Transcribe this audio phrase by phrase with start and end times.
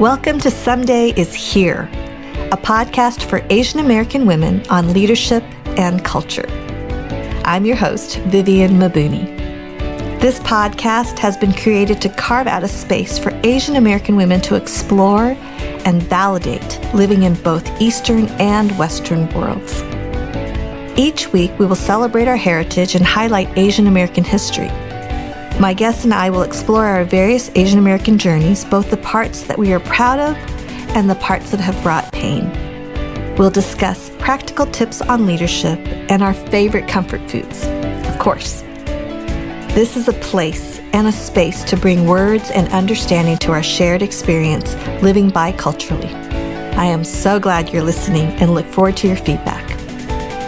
[0.00, 1.88] Welcome to Someday is Here,
[2.52, 5.42] a podcast for Asian American women on leadership
[5.78, 6.46] and culture.
[7.46, 9.24] I'm your host, Vivian Mabuni.
[10.20, 14.54] This podcast has been created to carve out a space for Asian American women to
[14.54, 15.34] explore
[15.86, 19.82] and validate living in both Eastern and Western worlds.
[20.98, 24.68] Each week, we will celebrate our heritage and highlight Asian American history
[25.60, 29.58] my guests and I will explore our various Asian American journeys, both the parts that
[29.58, 30.36] we are proud of
[30.94, 32.50] and the parts that have brought pain.
[33.36, 35.78] We'll discuss practical tips on leadership
[36.10, 37.64] and our favorite comfort foods,
[38.08, 38.62] of course.
[39.74, 44.02] This is a place and a space to bring words and understanding to our shared
[44.02, 46.12] experience living biculturally.
[46.76, 49.70] I am so glad you're listening and look forward to your feedback.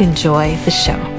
[0.00, 1.17] Enjoy the show.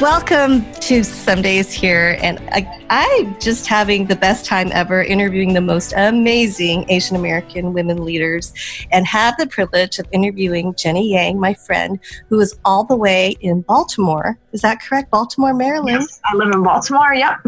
[0.00, 2.18] Welcome to Someday is Here.
[2.20, 7.72] And I, I'm just having the best time ever interviewing the most amazing Asian American
[7.72, 8.52] women leaders
[8.90, 13.36] and have the privilege of interviewing Jenny Yang, my friend, who is all the way
[13.40, 14.36] in Baltimore.
[14.52, 15.12] Is that correct?
[15.12, 16.00] Baltimore, Maryland?
[16.00, 17.38] Yes, I live in Baltimore, yep.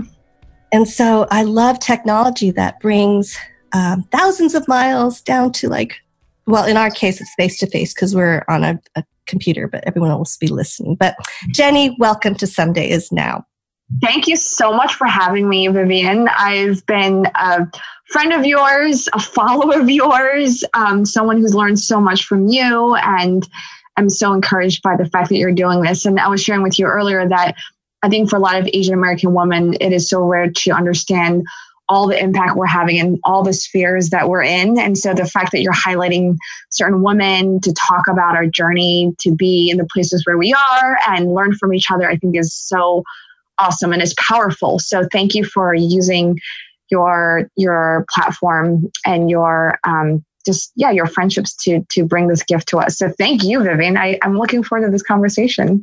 [0.71, 3.37] And so I love technology that brings
[3.73, 5.97] um, thousands of miles down to like,
[6.47, 9.85] well, in our case, it's face to face because we're on a, a computer, but
[9.87, 10.95] everyone will be listening.
[10.95, 11.17] But
[11.51, 13.45] Jenny, welcome to Someday is Now.
[14.03, 16.29] Thank you so much for having me, Vivian.
[16.29, 17.67] I've been a
[18.11, 22.97] friend of yours, a follower of yours, um, someone who's learned so much from you,
[22.97, 23.49] and
[23.97, 26.05] I'm so encouraged by the fact that you're doing this.
[26.05, 27.55] And I was sharing with you earlier that
[28.03, 31.45] I think for a lot of Asian American women, it is so rare to understand
[31.89, 34.79] all the impact we're having in all the spheres that we're in.
[34.79, 36.37] And so the fact that you're highlighting
[36.71, 40.99] certain women to talk about our journey to be in the places where we are
[41.09, 43.05] and learn from each other, I think is so
[43.59, 44.79] awesome and is powerful.
[44.79, 46.39] So thank you for using
[46.91, 52.69] your your platform and your um, just yeah your friendships to to bring this gift
[52.69, 52.97] to us.
[52.99, 53.97] So thank you vivian.
[53.97, 55.83] I, i'm looking forward to this conversation.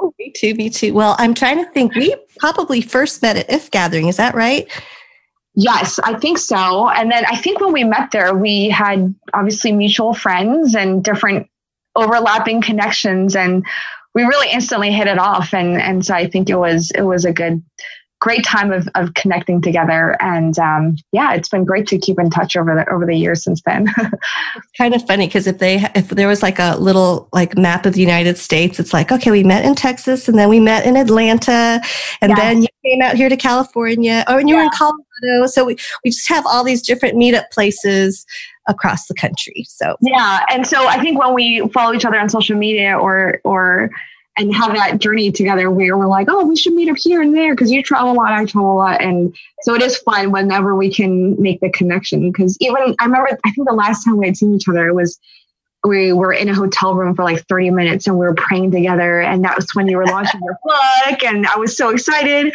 [0.00, 0.92] Oh, me too me too.
[0.92, 1.94] Well i'm trying to think.
[1.94, 4.08] We probably first met at IF:Gathering.
[4.08, 4.70] Is that right
[5.58, 6.90] Yes, I think so.
[6.90, 11.48] And then I think when we met there, we had obviously mutual friends and different
[11.96, 13.66] overlapping connections and
[14.14, 17.24] we really instantly hit it off and and so I think it was it was
[17.24, 17.62] a good
[18.18, 22.30] great time of, of connecting together and um, yeah it's been great to keep in
[22.30, 25.84] touch over the over the years since then it's kind of funny because if they
[25.94, 29.30] if there was like a little like map of the united states it's like okay
[29.30, 31.80] we met in texas and then we met in atlanta
[32.22, 32.38] and yes.
[32.38, 34.62] then you came out here to california oh and you yeah.
[34.62, 35.05] were in colorado
[35.46, 38.26] so we, we just have all these different meetup places
[38.68, 42.28] across the country so yeah and so i think when we follow each other on
[42.28, 43.90] social media or or
[44.36, 47.34] and have that journey together where we're like, oh, we should meet up here and
[47.34, 49.02] there because you travel a lot, I travel a lot.
[49.02, 52.30] And so it is fun whenever we can make the connection.
[52.30, 54.94] Because even I remember, I think the last time we had seen each other, it
[54.94, 55.18] was
[55.86, 59.20] we were in a hotel room for like 30 minutes and we were praying together.
[59.20, 61.22] And that was when you were launching your book.
[61.22, 62.52] And I was so excited.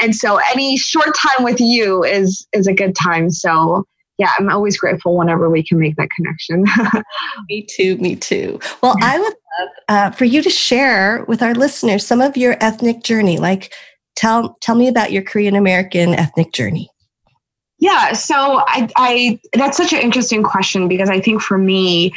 [0.00, 3.30] And so any short time with you is is a good time.
[3.30, 3.84] So
[4.18, 6.64] yeah, I'm always grateful whenever we can make that connection.
[7.48, 7.96] me too.
[7.96, 8.60] Me too.
[8.80, 12.56] Well, I would love uh, for you to share with our listeners some of your
[12.60, 13.38] ethnic journey.
[13.38, 13.72] Like,
[14.14, 16.90] tell tell me about your Korean American ethnic journey.
[17.80, 22.14] Yeah, so I, I that's such an interesting question because I think for me,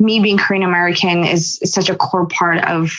[0.00, 2.90] me being Korean American is, such a core part of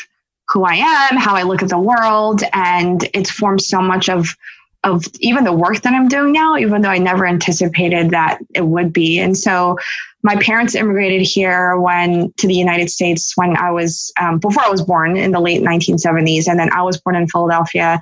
[0.50, 4.35] who I am, how I look at the world, and it's formed so much of
[4.84, 8.66] of even the work that I'm doing now, even though I never anticipated that it
[8.66, 9.19] would be.
[9.19, 9.78] And so
[10.23, 14.69] my parents immigrated here when to the United States when I was um, before I
[14.69, 18.01] was born in the late 1970s, and then I was born in Philadelphia.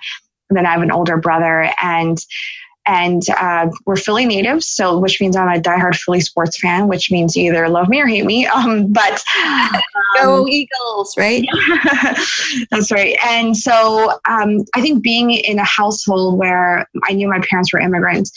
[0.49, 2.17] And then I have an older brother, and
[2.89, 7.11] and uh, we're Philly natives, so which means I'm a diehard Philly sports fan, which
[7.11, 8.47] means you either love me or hate me.
[8.59, 9.81] Um, but um,
[10.17, 11.47] go Eagles, right?
[12.71, 13.15] that's right.
[13.25, 17.79] And so um, I think being in a household where I knew my parents were
[17.79, 18.31] immigrants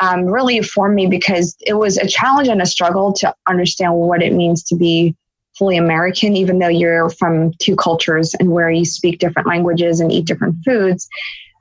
[0.00, 4.22] um, really formed me because it was a challenge and a struggle to understand what
[4.22, 5.14] it means to be
[5.56, 10.10] fully American, even though you're from two cultures and where you speak different languages and
[10.10, 11.06] eat different foods.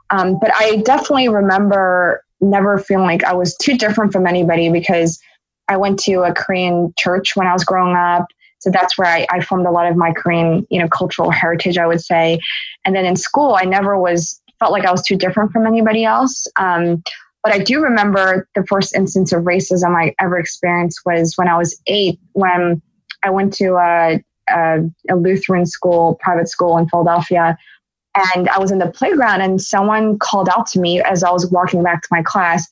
[0.10, 5.19] Um, but I definitely remember never feeling like I was too different from anybody because
[5.68, 8.25] I went to a Korean church when I was growing up.
[8.59, 11.77] So that's where I, I formed a lot of my Korean, you know, cultural heritage,
[11.77, 12.39] I would say.
[12.86, 16.03] And then in school, I never was felt like I was too different from anybody
[16.03, 16.45] else.
[16.57, 17.01] Um,
[17.44, 21.57] but I do remember the first instance of racism I ever experienced was when I
[21.57, 22.81] was eight, when
[23.24, 27.57] I went to a, a, a Lutheran school, private school in Philadelphia,
[28.16, 31.48] And I was in the playground, and someone called out to me as I was
[31.48, 32.68] walking back to my class,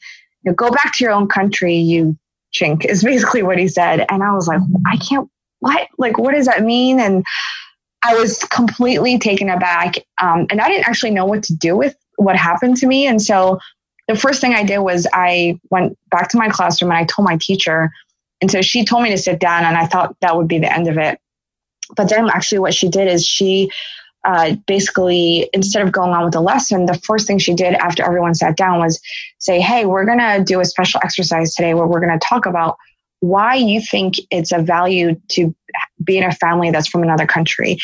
[0.56, 2.18] "Go back to your own country, you
[2.54, 4.06] chink," is basically what he said.
[4.10, 5.30] And I was like, "I can't.
[5.60, 5.88] What?
[5.98, 7.24] Like, what does that mean?" And
[8.04, 11.96] I was completely taken aback, um, and I didn't actually know what to do with
[12.18, 13.08] what happened to me.
[13.08, 13.60] And so
[14.08, 17.28] the first thing I did was I went back to my classroom and I told
[17.28, 17.92] my teacher.
[18.42, 20.74] And so she told me to sit down, and I thought that would be the
[20.74, 21.20] end of it.
[21.96, 23.72] But then actually, what she did is she
[24.28, 28.04] uh, basically, instead of going on with the lesson, the first thing she did after
[28.04, 29.00] everyone sat down was
[29.40, 32.46] say, Hey, we're going to do a special exercise today where we're going to talk
[32.46, 32.76] about
[33.22, 35.56] why you think it's a value to
[36.04, 37.78] be in a family that's from another country.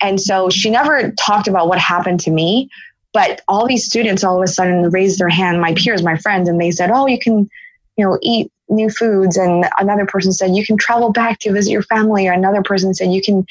[0.00, 2.68] And so she never talked about what happened to me,
[3.12, 6.48] but all these students all of a sudden raised their hand, my peers, my friends,
[6.48, 7.48] and they said, Oh, you can,
[7.96, 9.36] you know, eat new foods.
[9.36, 12.26] And another person said, You can travel back to visit your family.
[12.28, 13.44] Or another person said, You can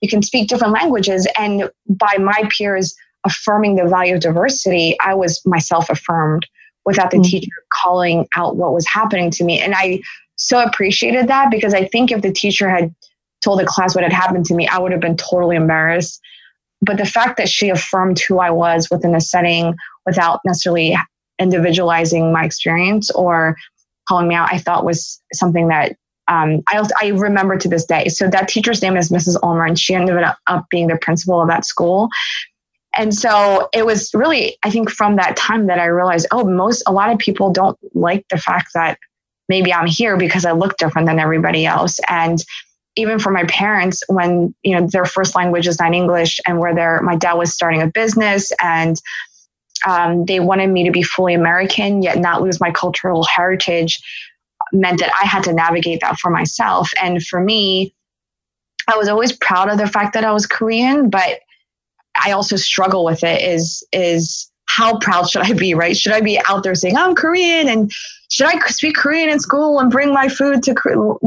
[0.00, 1.26] you can speak different languages.
[1.38, 2.94] And by my peers
[3.24, 6.46] affirming the value of diversity, I was myself affirmed
[6.84, 7.30] without the mm-hmm.
[7.30, 9.60] teacher calling out what was happening to me.
[9.60, 10.00] And I
[10.36, 12.92] so appreciated that because I think if the teacher had
[13.44, 16.20] told the class what had happened to me, I would have been totally embarrassed
[16.82, 19.74] but the fact that she affirmed who I was within a setting
[20.04, 20.98] without necessarily
[21.38, 23.56] individualizing my experience or
[24.12, 25.96] calling me out, I thought was something that
[26.28, 28.08] um, I, I remember to this day.
[28.08, 29.38] So that teacher's name is Mrs.
[29.42, 32.10] Ulmer, and she ended up being the principal of that school.
[32.94, 36.82] And so it was really, I think, from that time that I realized, oh, most,
[36.86, 38.98] a lot of people don't like the fact that
[39.48, 41.98] maybe I'm here because I look different than everybody else.
[42.06, 42.38] And
[42.96, 46.74] even for my parents when you know their first language is not english and where
[46.74, 49.00] their my dad was starting a business and
[49.86, 54.00] um, they wanted me to be fully american yet not lose my cultural heritage
[54.72, 56.90] meant that i had to navigate that for myself.
[57.00, 57.94] And for me
[58.88, 61.40] i was always proud of the fact that i was korean but
[62.16, 65.96] i also struggle with it is is how proud should i be right?
[65.96, 67.92] Should i be out there saying i'm korean and
[68.32, 70.74] should I speak Korean in school and bring my food to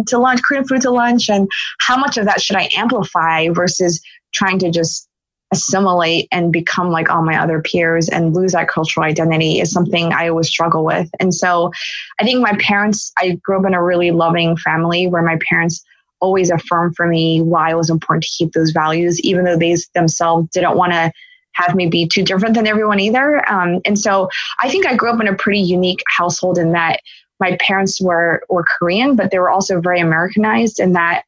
[0.08, 1.48] to lunch, Korean food to lunch, and
[1.80, 4.02] how much of that should I amplify versus
[4.34, 5.08] trying to just
[5.56, 10.12] assimilate and become like all my other peers and lose that cultural identity is something
[10.12, 11.10] I always struggle with.
[11.20, 11.72] And so
[12.20, 15.84] I think my parents, I grew up in a really loving family where my parents
[16.20, 19.76] always affirmed for me why it was important to keep those values, even though they
[19.94, 21.12] themselves didn't want to
[21.54, 23.48] have me be too different than everyone either.
[23.50, 24.30] Um, and so
[24.62, 27.00] I think I grew up in a pretty unique household in that
[27.40, 31.24] my parents were were Korean, but they were also very Americanized in that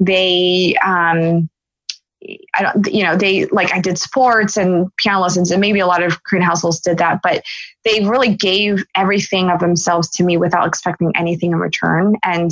[0.00, 1.48] they um,
[2.54, 5.86] I don't you know they like I did sports and piano lessons and maybe a
[5.86, 7.42] lot of Korean households did that, but
[7.84, 12.16] they really gave everything of themselves to me without expecting anything in return.
[12.22, 12.50] And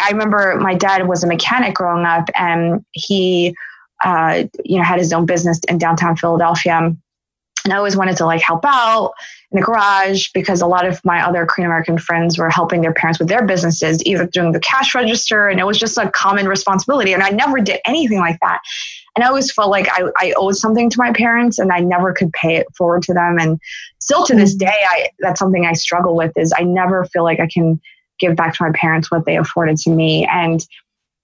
[0.00, 3.54] I remember my dad was a mechanic growing up and he
[4.04, 6.94] uh, you know, had his own business in downtown Philadelphia.
[7.64, 9.12] And I always wanted to like help out
[9.50, 12.94] in the garage because a lot of my other Korean American friends were helping their
[12.94, 16.46] parents with their businesses, either doing the cash register, and it was just a common
[16.46, 17.12] responsibility.
[17.12, 18.60] And I never did anything like that.
[19.16, 22.12] And I always felt like I, I owed something to my parents and I never
[22.12, 23.38] could pay it forward to them.
[23.40, 23.60] And
[23.98, 27.40] still to this day, I that's something I struggle with is I never feel like
[27.40, 27.80] I can
[28.20, 30.28] give back to my parents what they afforded to me.
[30.30, 30.64] And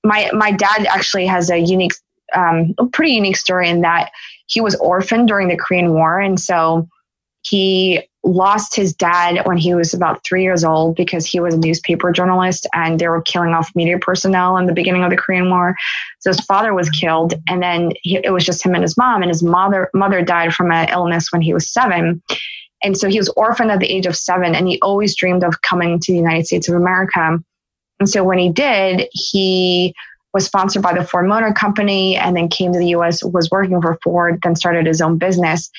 [0.04, 1.94] my my dad actually has a unique
[2.34, 4.10] um, a pretty unique story in that
[4.46, 6.20] he was orphaned during the Korean War.
[6.20, 6.88] And so
[7.42, 11.58] he lost his dad when he was about three years old because he was a
[11.58, 15.48] newspaper journalist and they were killing off media personnel in the beginning of the Korean
[15.48, 15.76] War.
[16.18, 19.22] So his father was killed, and then he, it was just him and his mom.
[19.22, 22.20] And his mother mother died from an illness when he was seven.
[22.82, 25.62] And so he was orphaned at the age of seven, and he always dreamed of
[25.62, 27.38] coming to the United States of America.
[28.00, 29.94] And so when he did, he
[30.36, 33.80] was sponsored by the Ford Motor Company and then came to the US, was working
[33.80, 35.70] for Ford, then started his own business.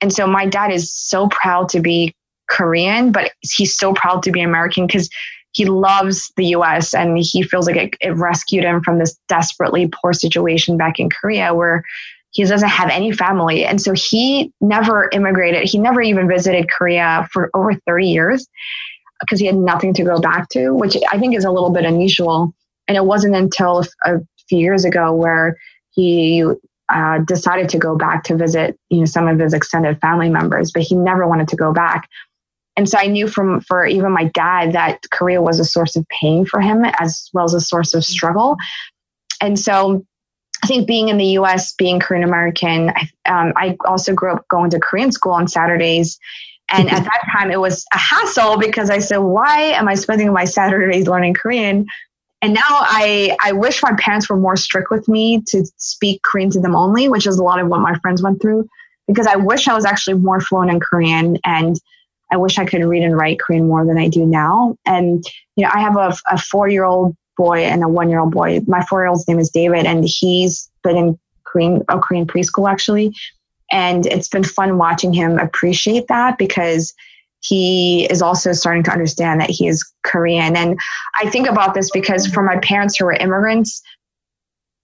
[0.00, 2.12] And so my dad is so proud to be
[2.50, 5.08] Korean, but he's so proud to be American because
[5.52, 9.88] he loves the US and he feels like it, it rescued him from this desperately
[9.88, 11.84] poor situation back in Korea where
[12.32, 13.64] he doesn't have any family.
[13.64, 15.68] And so he never immigrated.
[15.68, 18.48] He never even visited Korea for over 30 years
[19.20, 21.84] because he had nothing to go back to, which I think is a little bit
[21.84, 22.52] unusual.
[22.88, 25.56] And it wasn't until a few years ago where
[25.90, 26.44] he
[26.92, 30.72] uh, decided to go back to visit, you know, some of his extended family members,
[30.72, 32.08] but he never wanted to go back.
[32.76, 36.06] And so I knew from for even my dad that Korea was a source of
[36.08, 38.56] pain for him as well as a source of struggle.
[39.40, 40.04] And so
[40.62, 44.46] I think being in the U.S., being Korean American, I, um, I also grew up
[44.48, 46.18] going to Korean school on Saturdays.
[46.70, 50.32] And at that time, it was a hassle because I said, "Why am I spending
[50.32, 51.86] my Saturdays learning Korean
[52.42, 56.50] and now I, I wish my parents were more strict with me to speak Korean
[56.50, 58.68] to them only, which is a lot of what my friends went through.
[59.06, 61.76] because I wish I was actually more fluent in Korean and
[62.30, 64.76] I wish I could read and write Korean more than I do now.
[64.86, 65.24] And,
[65.56, 68.32] you know, I have a, a four year old boy and a one year old
[68.32, 68.60] boy.
[68.66, 72.70] My four year old's name is David, and he's been in Korean, a Korean preschool
[72.70, 73.14] actually.
[73.70, 76.92] And it's been fun watching him appreciate that because
[77.42, 80.56] he is also starting to understand that he is Korean.
[80.56, 80.78] And
[81.20, 83.82] I think about this because for my parents who were immigrants,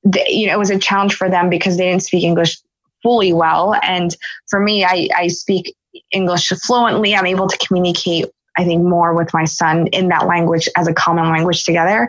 [0.03, 2.59] the, you know, it was a challenge for them because they didn't speak English
[3.03, 3.75] fully well.
[3.83, 4.15] And
[4.50, 5.75] for me, I, I speak
[6.11, 7.15] English fluently.
[7.15, 10.95] I'm able to communicate, I think, more with my son in that language as a
[10.95, 12.09] common language together.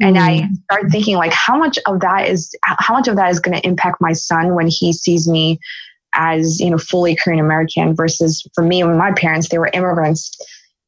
[0.00, 0.48] And I mm.
[0.64, 3.64] start thinking like how much of that is how much of that is going to
[3.64, 5.60] impact my son when he sees me
[6.14, 10.36] as you know fully Korean American versus for me and my parents they were immigrants.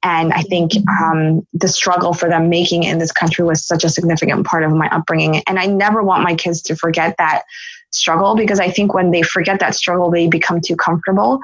[0.02, 3.88] And I think um, the struggle for them making in this country was such a
[3.88, 5.42] significant part of my upbringing.
[5.48, 7.42] And I never want my kids to forget that
[7.90, 11.40] struggle because I think when they forget that struggle they become too comfortable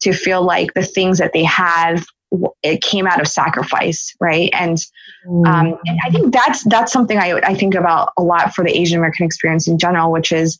[0.00, 2.04] to feel like the things that they have
[2.62, 4.50] it came out of sacrifice right?
[4.52, 4.78] And,
[5.46, 8.76] um, and i think that's that's something I, I think about a lot for the
[8.76, 10.58] asian american experience in general which is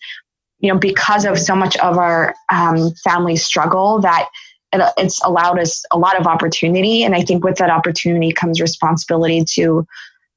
[0.62, 4.28] you know, because of so much of our um, family struggle that
[4.72, 7.02] it, it's allowed us a lot of opportunity.
[7.02, 9.86] And I think with that opportunity comes responsibility to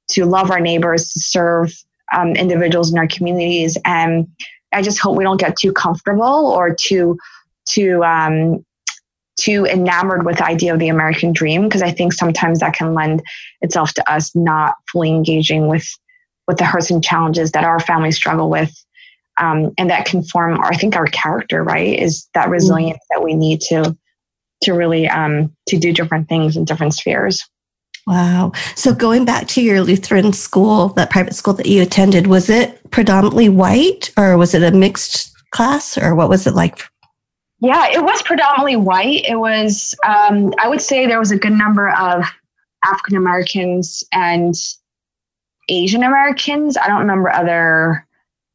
[0.07, 1.73] to love our neighbors, to serve
[2.15, 3.77] um, individuals in our communities.
[3.85, 4.27] And
[4.71, 7.17] I just hope we don't get too comfortable or too
[7.65, 8.65] too um,
[9.39, 12.93] too enamored with the idea of the American dream because I think sometimes that can
[12.93, 13.21] lend
[13.61, 15.87] itself to us not fully engaging with
[16.47, 18.84] with the hurts and challenges that our families struggle with
[19.37, 21.99] um, and that can form our, I think our character, right?
[21.99, 22.51] Is that mm-hmm.
[22.51, 23.19] resilience mm-hmm.
[23.19, 23.97] that we need to
[24.63, 27.47] to really um, to do different things in different spheres.
[28.07, 28.51] Wow.
[28.75, 32.79] So going back to your Lutheran school, that private school that you attended, was it
[32.91, 36.83] predominantly white or was it a mixed class or what was it like?
[37.59, 39.25] Yeah, it was predominantly white.
[39.25, 42.25] It was, um, I would say there was a good number of
[42.83, 44.53] African Americans and
[45.69, 46.77] Asian Americans.
[46.77, 48.04] I don't remember other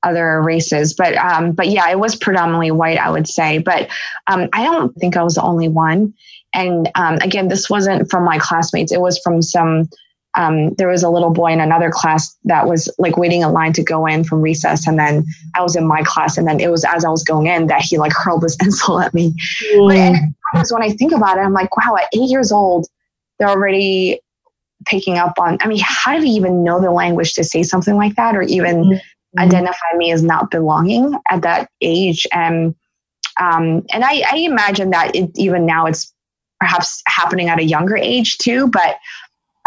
[0.02, 3.88] other races but um but yeah it was predominantly white i would say but
[4.28, 6.12] um i don't think i was the only one
[6.54, 9.88] and um again this wasn't from my classmates it was from some
[10.34, 13.72] um, there was a little boy in another class that was like waiting in line
[13.72, 14.86] to go in from recess.
[14.86, 15.24] And then
[15.56, 16.38] I was in my class.
[16.38, 19.04] And then it was as I was going in that he like hurled this insult
[19.04, 19.34] at me.
[19.74, 20.34] Mm.
[20.52, 22.86] But when I think about it, I'm like, wow, at eight years old,
[23.38, 24.20] they're already
[24.86, 27.96] picking up on, I mean, how do he even know the language to say something
[27.96, 29.00] like that or even mm
[29.36, 29.46] mm-hmm.
[29.46, 32.26] identify me as not belonging at that age.
[32.32, 32.74] And
[33.40, 36.12] um, and I, I imagine that it, even now it's
[36.58, 38.68] perhaps happening at a younger age too.
[38.68, 38.96] But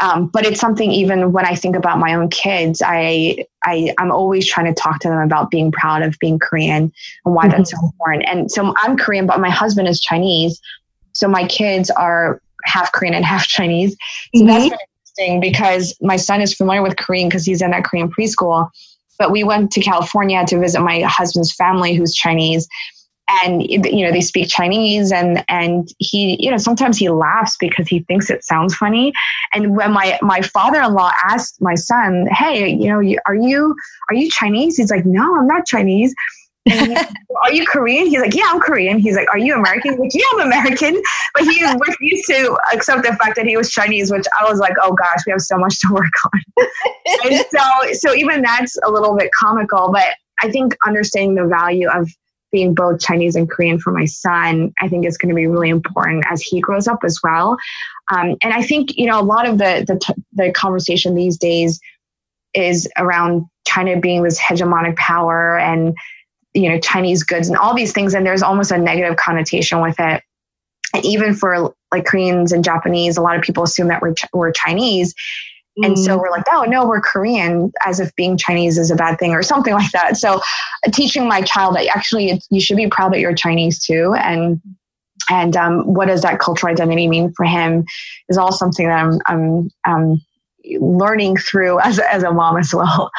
[0.01, 4.11] um, but it's something even when I think about my own kids, I, I I'm
[4.11, 6.91] always trying to talk to them about being proud of being Korean
[7.25, 7.57] and why mm-hmm.
[7.57, 8.25] that's so important.
[8.27, 10.59] And so I'm Korean, but my husband is Chinese,
[11.13, 13.95] so my kids are half Korean and half Chinese.
[14.35, 14.47] So mm-hmm.
[14.47, 18.11] that's been interesting because my son is familiar with Korean because he's in that Korean
[18.11, 18.69] preschool.
[19.19, 22.67] But we went to California to visit my husband's family, who's Chinese,
[23.43, 27.87] and you know they speak Chinese, and and he you know sometimes he laughs because
[27.87, 29.13] he thinks it sounds funny.
[29.53, 33.75] And when my my father-in-law asked my son, "Hey, you know, are you
[34.09, 36.13] are you Chinese?" He's like, "No, I'm not Chinese."
[36.69, 38.07] Are you Korean?
[38.07, 38.97] He's like, yeah, I'm Korean.
[38.97, 39.97] He's like, are you American?
[39.97, 41.01] like, yeah, I'm American.
[41.33, 44.73] But he refused to accept the fact that he was Chinese, which I was like,
[44.81, 46.65] oh gosh, we have so much to work on.
[47.25, 49.91] and so, so even that's a little bit comical.
[49.91, 52.09] But I think understanding the value of
[52.51, 55.69] being both Chinese and Korean for my son, I think is going to be really
[55.69, 57.57] important as he grows up as well.
[58.11, 61.79] Um, and I think you know a lot of the the, the conversation these days
[62.53, 65.95] is around China being this hegemonic power and
[66.53, 69.95] you know Chinese goods and all these things, and there's almost a negative connotation with
[69.99, 70.23] it.
[70.93, 74.51] And even for like Koreans and Japanese, a lot of people assume that we're we're
[74.51, 75.13] Chinese,
[75.77, 75.85] mm.
[75.85, 76.21] and so mm.
[76.21, 79.43] we're like, oh no, we're Korean, as if being Chinese is a bad thing or
[79.43, 80.17] something like that.
[80.17, 80.41] So,
[80.85, 84.61] uh, teaching my child that actually you should be proud that you're Chinese too, and
[85.29, 87.85] and um, what does that cultural identity mean for him
[88.29, 90.21] is all something that I'm, I'm um,
[90.79, 93.11] learning through as, as a mom as well.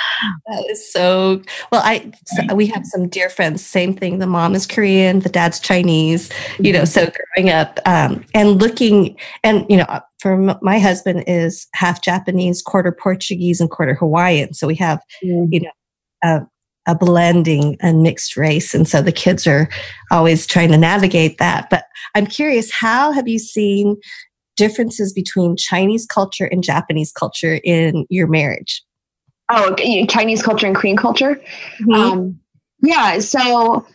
[0.47, 1.83] That is so well.
[1.85, 3.65] I so we have some dear friends.
[3.65, 4.19] Same thing.
[4.19, 6.31] The mom is Korean, the dad's Chinese.
[6.59, 11.67] You know, so growing up um, and looking, and you know, for my husband is
[11.75, 14.55] half Japanese, quarter Portuguese, and quarter Hawaiian.
[14.55, 15.49] So we have, mm.
[15.51, 15.71] you know,
[16.23, 16.41] a,
[16.87, 19.69] a blending and mixed race, and so the kids are
[20.11, 21.69] always trying to navigate that.
[21.71, 21.85] But
[22.15, 23.97] I'm curious, how have you seen
[24.57, 28.83] differences between Chinese culture and Japanese culture in your marriage?
[29.51, 29.75] Oh,
[30.09, 31.41] Chinese culture and Korean culture.
[31.81, 31.93] Mm-hmm.
[31.93, 32.41] Um,
[32.83, 33.19] yeah.
[33.19, 33.87] So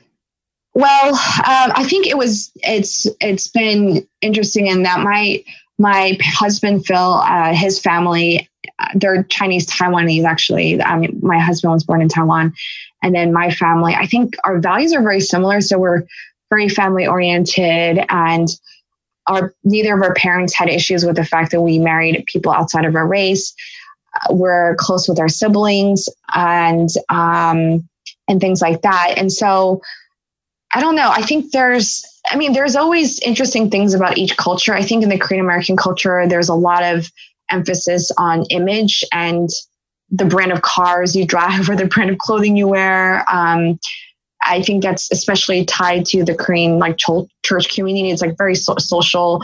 [0.73, 5.43] Well, um, I think it was it's it's been interesting in that my
[5.77, 8.47] my husband Phil, uh, his family,
[8.79, 10.77] uh, they're Chinese Taiwanese actually.
[10.77, 12.53] Mean, my husband was born in Taiwan,
[13.01, 13.95] and then my family.
[13.95, 16.03] I think our values are very similar, so we're
[16.49, 18.47] very family oriented and
[19.29, 22.85] our neither of our parents had issues with the fact that we married people outside
[22.85, 23.53] of our race.
[24.15, 27.87] Uh, we're close with our siblings and um,
[28.27, 29.13] and things like that.
[29.17, 29.81] And so
[30.73, 31.11] I don't know.
[31.11, 34.73] I think there's I mean, there's always interesting things about each culture.
[34.73, 37.11] I think in the Korean American culture, there's a lot of
[37.49, 39.49] emphasis on image and
[40.11, 43.23] the brand of cars you drive or the brand of clothing you wear.
[43.31, 43.79] Um,
[44.41, 48.11] I think that's especially tied to the Korean like church community.
[48.11, 49.41] It's like very so- social,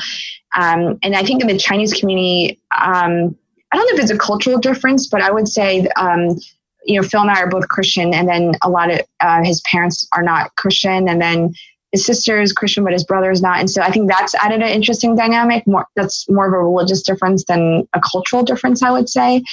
[0.55, 3.35] um, and I think in the Chinese community, um,
[3.71, 6.39] I don't know if it's a cultural difference, but I would say, um,
[6.85, 9.61] you know, Phil and I are both Christian, and then a lot of uh, his
[9.61, 11.53] parents are not Christian, and then
[11.91, 14.61] his sister is Christian, but his brother is not, and so I think that's added
[14.61, 15.65] an interesting dynamic.
[15.67, 19.43] More that's more of a religious difference than a cultural difference, I would say.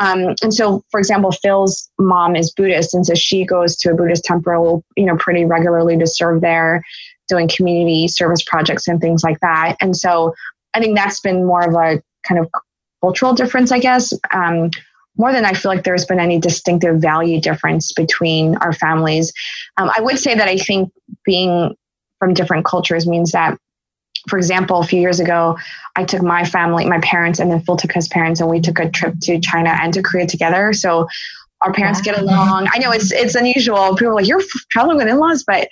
[0.00, 3.94] Um, and so, for example, Phil's mom is Buddhist, and so she goes to a
[3.94, 6.82] Buddhist temple, you know, pretty regularly to serve there,
[7.28, 9.76] doing community service projects and things like that.
[9.80, 10.34] And so,
[10.74, 12.50] I think that's been more of a kind of
[13.00, 14.70] cultural difference, I guess, um,
[15.16, 19.32] more than I feel like there's been any distinctive value difference between our families.
[19.76, 20.92] Um, I would say that I think
[21.24, 21.74] being
[22.18, 23.58] from different cultures means that
[24.28, 25.58] for example, a few years ago,
[25.96, 28.78] I took my family, my parents, and then Phil took his parents, and we took
[28.78, 30.72] a trip to China and to Korea together.
[30.72, 31.08] So
[31.60, 32.12] our parents wow.
[32.12, 32.68] get along.
[32.72, 33.96] I know it's it's unusual.
[33.96, 35.68] People are like, "You're traveling with in-laws," but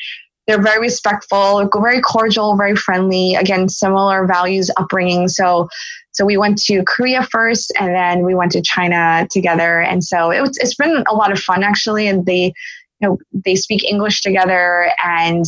[0.47, 3.35] they're very respectful, very cordial, very friendly.
[3.35, 5.29] Again, similar values, upbringing.
[5.29, 5.69] So,
[6.13, 9.81] so we went to Korea first, and then we went to China together.
[9.81, 12.07] And so it was, it's been a lot of fun actually.
[12.07, 12.53] And they,
[13.01, 15.45] you know, they speak English together, and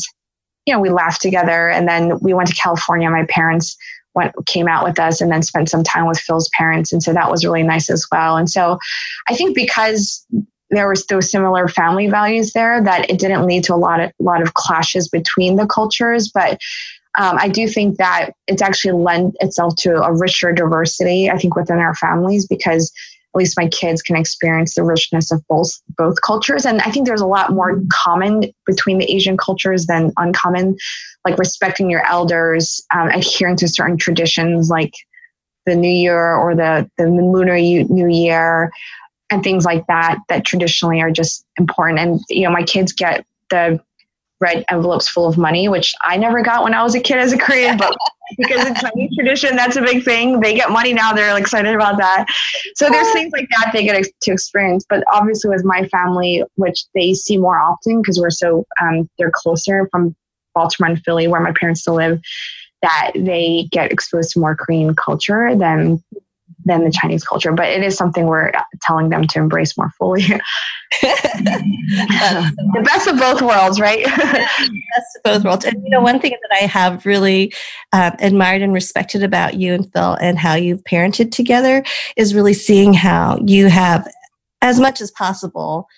[0.69, 1.71] you know, we laughed together.
[1.71, 3.09] And then we went to California.
[3.09, 3.75] My parents
[4.14, 6.92] went came out with us and then spent some time with Phil's parents.
[6.92, 8.37] And so that was really nice as well.
[8.37, 8.79] And so
[9.29, 10.27] I think because
[10.69, 14.12] there was those similar family values there that it didn't lead to a lot of
[14.19, 16.31] lot of clashes between the cultures.
[16.33, 16.61] But
[17.19, 21.57] um, I do think that it's actually lent itself to a richer diversity, I think,
[21.57, 22.92] within our families because
[23.38, 26.66] least my kids can experience the richness of both both cultures.
[26.66, 30.77] And i think there's a lot more common between the asian cultures than uncommon
[31.24, 34.92] like respecting your elders um, adhering to certain traditions like
[35.66, 38.70] the new year or the, the lunar new year
[39.31, 41.98] and things like that that traditionally are just important.
[42.01, 43.81] And you know my kids get the
[44.40, 47.33] red envelopes full of money, which I never got when I was a kid as
[47.33, 47.94] a Korean, but
[48.38, 50.40] because it's Chinese tradition, that's a big thing.
[50.40, 52.27] They get money now; they're excited about that.
[52.77, 54.85] So there's things like that they get to experience.
[54.88, 59.33] But obviously, with my family, which they see more often because we're so um, they're
[59.33, 60.14] closer from
[60.55, 62.20] Baltimore and Philly, where my parents still live,
[62.83, 66.03] that they get exposed to more Korean culture than
[66.68, 68.52] than the Chinese culture, but it is something we're
[68.83, 70.22] telling them to embrace more fully.
[71.02, 74.04] the best of both worlds, right?
[74.16, 75.64] best of both worlds.
[75.64, 77.52] And you know, one thing that I have really
[77.92, 81.83] uh, admired and respected about you and Phil and how you've parented together
[82.16, 84.09] is really seeing how you have,
[84.62, 85.88] as much as possible,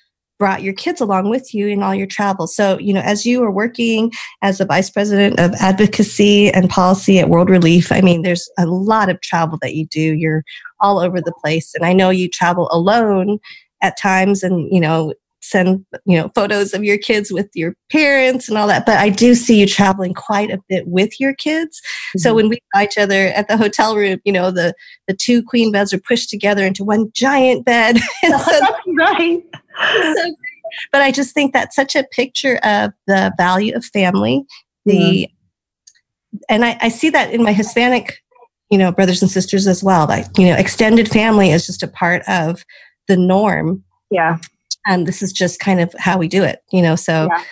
[0.40, 2.56] brought your kids along with you in all your travels.
[2.56, 4.10] So, you know, as you are working
[4.42, 8.66] as the vice president of advocacy and policy at World Relief, I mean, there's a
[8.66, 10.00] lot of travel that you do.
[10.00, 10.42] You're
[10.80, 11.72] all over the place.
[11.74, 13.38] And I know you travel alone
[13.82, 18.48] at times and, you know, send you know photos of your kids with your parents
[18.48, 21.80] and all that but i do see you traveling quite a bit with your kids
[21.80, 22.18] mm-hmm.
[22.18, 24.74] so when we saw each other at the hotel room you know the
[25.08, 28.60] the two queen beds are pushed together into one giant bed so,
[29.00, 29.42] right.
[30.14, 30.34] So,
[30.92, 34.44] but i just think that's such a picture of the value of family.
[34.86, 35.28] The
[36.32, 36.36] mm-hmm.
[36.48, 38.18] and I, I see that in my hispanic
[38.70, 41.88] you know brothers and sisters as well like you know extended family is just a
[41.88, 42.64] part of
[43.08, 43.84] the norm.
[44.10, 44.38] Yeah.
[44.86, 47.44] And this is just kind of how we do it you know so yeah.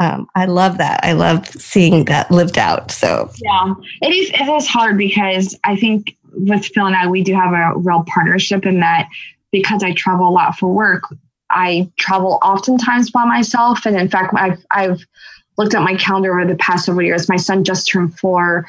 [0.00, 1.00] um, i love that.
[1.02, 3.30] I love seeing that lived out so.
[3.42, 3.74] Yeah.
[4.02, 7.52] It is it is hard because i think with phil and i we do have
[7.52, 9.08] a real partnership in that
[9.50, 11.02] because i travel a lot for work
[11.50, 13.86] i travel oftentimes by myself.
[13.86, 15.04] And in fact i've, I've
[15.56, 17.28] looked at my calendar over the past several years.
[17.28, 18.66] My son just turned four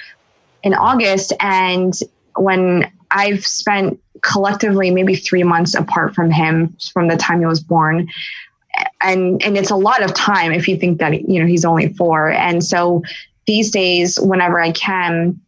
[0.64, 1.34] in august.
[1.40, 1.94] And
[2.36, 7.62] when i've spent collectively maybe three months apart from him from the time he was
[7.62, 8.08] born
[9.02, 11.94] and and it's a lot of time if you think that you know he's only
[11.94, 12.30] four.
[12.30, 13.04] And so
[13.48, 15.40] these days whenever i can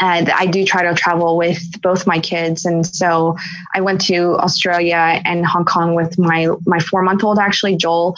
[0.00, 2.64] and I do try to travel with both my kids.
[2.64, 3.36] And so
[3.74, 8.14] I went to Australia and Hong Kong with my my four month old actually Joel,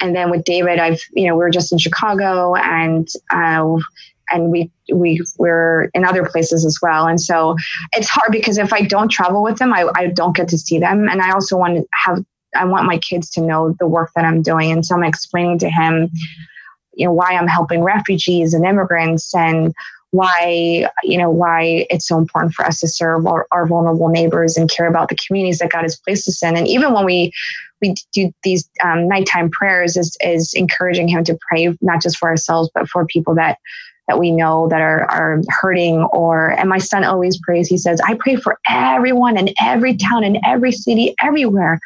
[0.00, 3.08] and then with David, I've you know we were just in Chicago and.
[3.30, 3.78] Uh,
[4.30, 7.56] and we we we're in other places as well and so
[7.92, 10.78] it's hard because if i don't travel with them i, I don't get to see
[10.78, 12.24] them and i also want to have
[12.56, 15.58] i want my kids to know the work that i'm doing and so i'm explaining
[15.58, 16.08] to him
[16.94, 19.74] you know why i'm helping refugees and immigrants and
[20.12, 24.58] why you know why it's so important for us to serve our, our, vulnerable neighbors
[24.58, 26.54] and care about the communities that God has placed us in.
[26.54, 27.32] And even when we
[27.80, 32.28] we do these um, nighttime prayers, is is encouraging Him to pray not just for
[32.28, 33.58] ourselves but for people that
[34.06, 36.02] that we know that are are hurting.
[36.12, 37.66] Or and my son always prays.
[37.68, 41.80] He says, "I pray for everyone in every town in every city everywhere."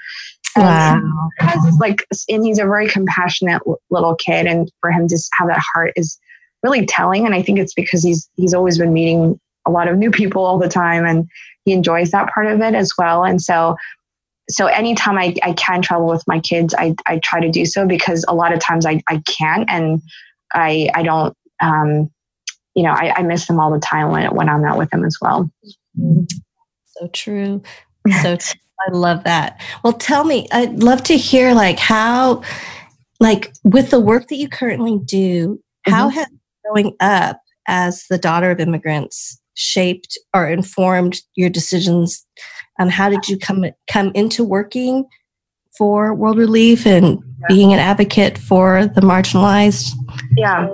[0.57, 1.31] Wow.
[1.79, 5.93] Like, and he's a very compassionate little kid, and for him to have that heart
[5.97, 6.19] is
[6.67, 7.25] really telling.
[7.27, 10.45] And I think it's because he's he's always been meeting a lot of new people
[10.45, 11.29] all the time and
[11.65, 13.25] he enjoys that part of it as well.
[13.25, 13.77] And so
[14.49, 17.85] so anytime I, I can travel with my kids, I, I try to do so
[17.87, 20.01] because a lot of times I, I can't and
[20.55, 22.11] I I don't um,
[22.75, 25.05] you know, I, I miss them all the time when when I'm not with them
[25.05, 25.51] as well.
[26.87, 27.63] So true.
[28.23, 28.37] So
[28.89, 29.61] I love that.
[29.83, 32.43] Well, tell me, I'd love to hear like how,
[33.19, 36.19] like with the work that you currently do, how mm-hmm.
[36.19, 36.29] has
[36.67, 42.27] growing up as the daughter of immigrants shaped or informed your decisions
[42.79, 45.05] on how did you come come into working
[45.77, 49.93] for world relief and being an advocate for the marginalized?
[50.37, 50.69] Yeah.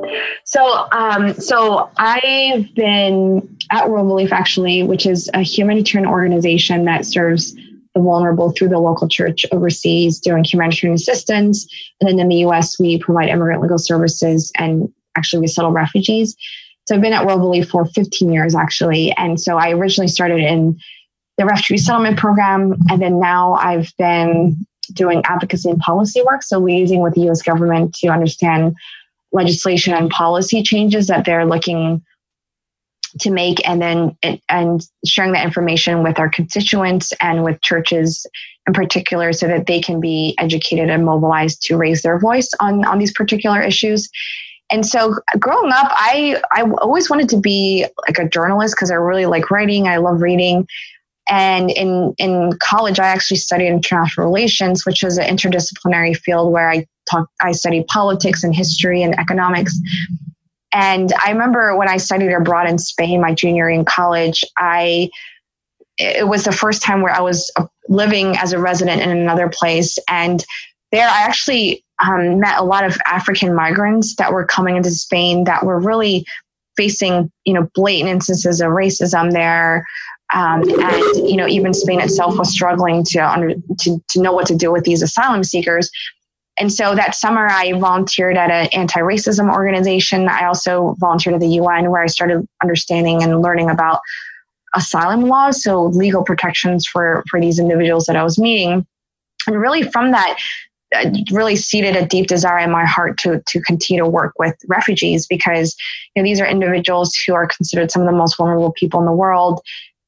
[0.44, 7.05] So um, so i've been at world relief actually which is a humanitarian organization that
[7.05, 7.55] serves
[7.94, 11.66] the vulnerable through the local church overseas doing humanitarian assistance.
[12.00, 16.37] And then in the us we provide immigrant legal services and actually resettle refugees.
[16.87, 19.12] So I've been at World Relief for 15 years actually.
[19.12, 20.79] And so I originally started in
[21.38, 22.75] the refugee settlement program.
[22.90, 26.42] And then now I've been doing advocacy and policy work.
[26.42, 28.75] So liaising with the US government to understand
[29.33, 32.03] legislation and policy changes that they're looking
[33.20, 34.16] to make and then
[34.48, 38.27] and sharing that information with our constituents and with churches
[38.66, 42.85] in particular so that they can be educated and mobilized to raise their voice on
[42.87, 44.09] on these particular issues
[44.70, 48.94] and so growing up, I, I always wanted to be like a journalist because I
[48.94, 49.87] really like writing.
[49.87, 50.66] I love reading.
[51.29, 56.68] And in, in college, I actually studied international relations, which is an interdisciplinary field where
[56.68, 59.79] I talk, I studied politics and history and economics.
[60.72, 65.11] And I remember when I studied abroad in Spain, my junior year in college, I,
[65.98, 69.48] it was the first time where I was uh, living as a resident in another
[69.48, 69.98] place.
[70.09, 70.44] And
[70.92, 75.44] there, I actually um, met a lot of African migrants that were coming into Spain
[75.44, 76.24] that were really
[76.76, 79.87] facing, you know, blatant instances of racism there.
[80.35, 84.46] Um, and you know, even Spain itself was struggling to, under, to to know what
[84.46, 85.90] to do with these asylum seekers.
[86.59, 90.28] And so that summer, I volunteered at an anti-racism organization.
[90.28, 94.00] I also volunteered at the UN, where I started understanding and learning about
[94.74, 98.87] asylum laws, so legal protections for for these individuals that I was meeting.
[99.46, 100.38] And really, from that,
[100.94, 104.55] Uh, really seeded a deep desire in my heart to to continue to work with
[104.68, 105.74] refugees because
[106.14, 109.07] you know these are individuals who are considered some of the most vulnerable people in
[109.07, 109.61] the world.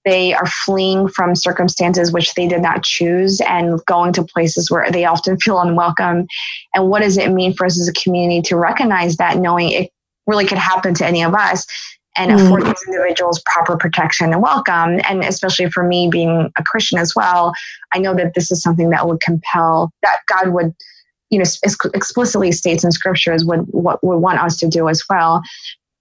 [0.04, 4.90] They are fleeing from circumstances which they did not choose and going to places where
[4.90, 6.26] they often feel unwelcome.
[6.74, 9.90] And what does it mean for us as a community to recognize that knowing it
[10.26, 11.66] really could happen to any of us
[12.16, 12.44] and mm.
[12.44, 15.00] afford these individuals proper protection and welcome.
[15.08, 17.52] And especially for me being a Christian as well,
[17.92, 20.74] I know that this is something that would compel that God would,
[21.30, 21.44] you know,
[21.94, 25.42] explicitly states in scripture as what, what would want us to do as well.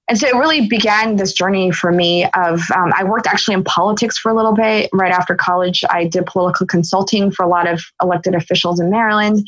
[0.09, 3.63] And so it really began this journey for me of um, I worked actually in
[3.63, 5.83] politics for a little bit right after college.
[5.89, 9.47] I did political consulting for a lot of elected officials in Maryland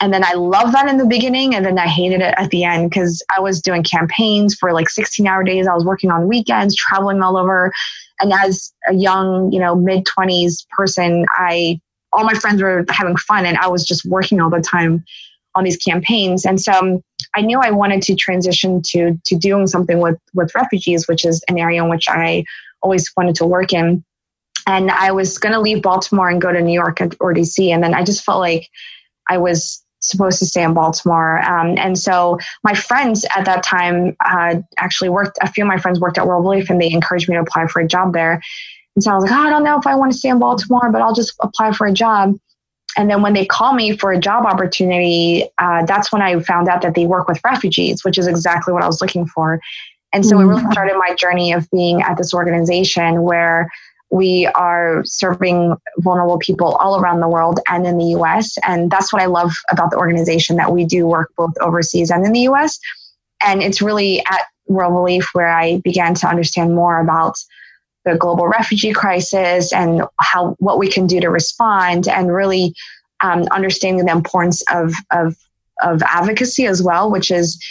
[0.00, 2.64] and then I loved that in the beginning, and then I hated it at the
[2.64, 5.66] end because I was doing campaigns for like 16 hour days.
[5.66, 7.72] I was working on weekends, traveling all over.
[8.20, 11.80] And as a young, you know, mid 20s person, I
[12.12, 15.04] all my friends were having fun, and I was just working all the time
[15.54, 16.44] on these campaigns.
[16.44, 17.00] And so um,
[17.34, 21.42] I knew I wanted to transition to to doing something with with refugees, which is
[21.48, 22.44] an area in which I
[22.82, 24.04] always wanted to work in.
[24.66, 27.82] And I was going to leave Baltimore and go to New York or DC, and
[27.82, 28.68] then I just felt like
[29.28, 31.38] I was supposed to stay in Baltimore.
[31.48, 35.78] Um, and so my friends at that time uh, actually worked, a few of my
[35.78, 38.40] friends worked at World Relief and they encouraged me to apply for a job there.
[38.94, 40.38] And so I was like, oh, I don't know if I want to stay in
[40.38, 42.34] Baltimore, but I'll just apply for a job.
[42.96, 46.68] And then when they call me for a job opportunity, uh, that's when I found
[46.68, 49.60] out that they work with refugees, which is exactly what I was looking for.
[50.12, 50.46] And so mm-hmm.
[50.46, 53.68] it really started my journey of being at this organization where
[54.10, 58.56] we are serving vulnerable people all around the world and in the US.
[58.66, 62.24] And that's what I love about the organization that we do work both overseas and
[62.24, 62.78] in the US.
[63.42, 67.36] And it's really at World Relief where I began to understand more about
[68.04, 72.72] the global refugee crisis and how what we can do to respond and really
[73.20, 75.36] um, understanding the importance of, of
[75.82, 77.62] of advocacy as well, which is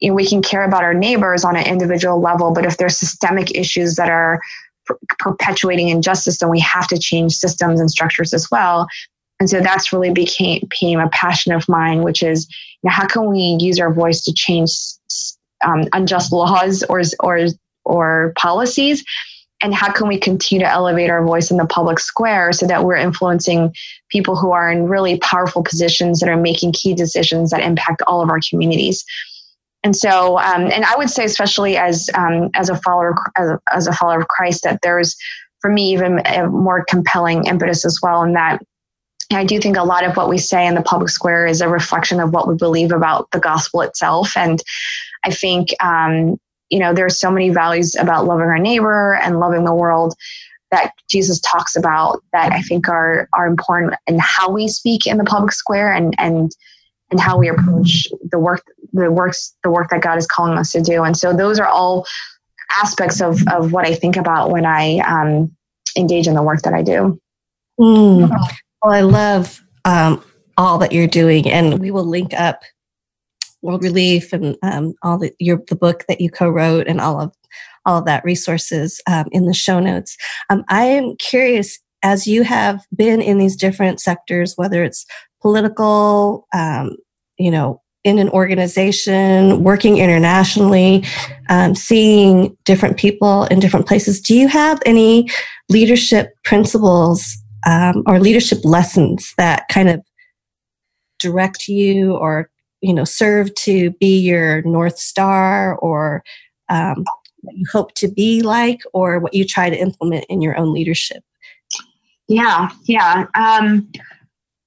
[0.00, 2.98] you know, we can care about our neighbors on an individual level, but if there's
[2.98, 4.40] systemic issues that are
[4.86, 8.86] per- perpetuating injustice, then we have to change systems and structures as well.
[9.40, 12.46] And so that's really became, became a passion of mine, which is
[12.82, 14.70] you know, how can we use our voice to change
[15.64, 17.46] um, unjust laws or, or,
[17.84, 19.04] or policies?
[19.60, 22.84] And how can we continue to elevate our voice in the public square so that
[22.84, 23.74] we're influencing
[24.10, 28.20] people who are in really powerful positions that are making key decisions that impact all
[28.20, 29.04] of our communities?
[29.84, 33.60] And so um, and i would say especially as um, as a follower as a,
[33.72, 35.16] as a follower of christ that there's
[35.60, 38.60] for me even a more compelling impetus as well in that
[39.32, 41.68] I do think a lot of what we say in the public square is a
[41.68, 44.36] reflection of what we believe about the gospel itself.
[44.36, 44.62] And
[45.24, 49.64] I think, um, you know, there's so many values about loving our neighbor and loving
[49.64, 50.14] the world
[50.70, 55.18] that Jesus talks about that I think are are important in how we speak in
[55.18, 56.50] the public square and and
[57.10, 60.72] and how we approach the work the works the work that God is calling us
[60.72, 61.02] to do.
[61.02, 62.06] And so those are all
[62.76, 65.54] aspects of of what I think about when I um,
[65.96, 67.20] engage in the work that I do.
[67.80, 68.28] Mm.
[68.28, 70.22] Well, I love um,
[70.56, 72.62] all that you're doing, and we will link up
[73.62, 77.34] World Relief and um, all the your the book that you co-wrote and all of
[77.86, 80.16] all of that resources um, in the show notes.
[80.50, 85.06] Um, I am curious, as you have been in these different sectors, whether it's
[85.44, 86.96] political, um,
[87.38, 91.04] you know, in an organization, working internationally,
[91.50, 94.22] um, seeing different people in different places.
[94.22, 95.28] Do you have any
[95.68, 100.02] leadership principles um, or leadership lessons that kind of
[101.18, 106.22] direct you or you know serve to be your north star or
[106.70, 107.04] um,
[107.42, 110.72] what you hope to be like or what you try to implement in your own
[110.74, 111.22] leadership
[112.28, 113.88] yeah yeah um,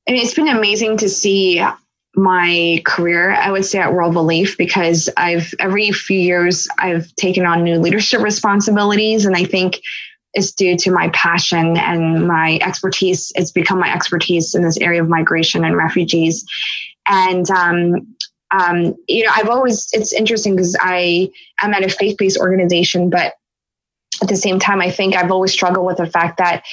[0.08, 1.64] I mean, it's been amazing to see
[2.16, 7.46] my career, I would say at World Relief, because I've every few years I've taken
[7.46, 9.80] on new leadership responsibilities, and I think
[10.34, 13.32] it's due to my passion and my expertise.
[13.36, 16.46] It's become my expertise in this area of migration and refugees,
[17.06, 18.16] and um,
[18.52, 23.10] um, you know, I've always it's interesting because I am at a faith based organization,
[23.10, 23.34] but
[24.22, 26.64] at the same time, I think I've always struggled with the fact that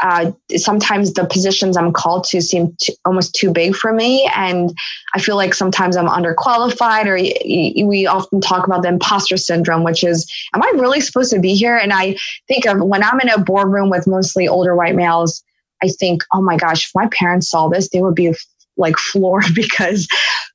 [0.00, 4.28] uh, sometimes the positions I'm called to seem to, almost too big for me.
[4.34, 4.72] And
[5.14, 9.36] I feel like sometimes I'm underqualified, or y- y- we often talk about the imposter
[9.36, 11.76] syndrome, which is, am I really supposed to be here?
[11.76, 12.16] And I
[12.48, 15.42] think of when I'm in a boardroom with mostly older white males,
[15.82, 18.32] I think, oh my gosh, if my parents saw this, they would be
[18.76, 20.06] like floored because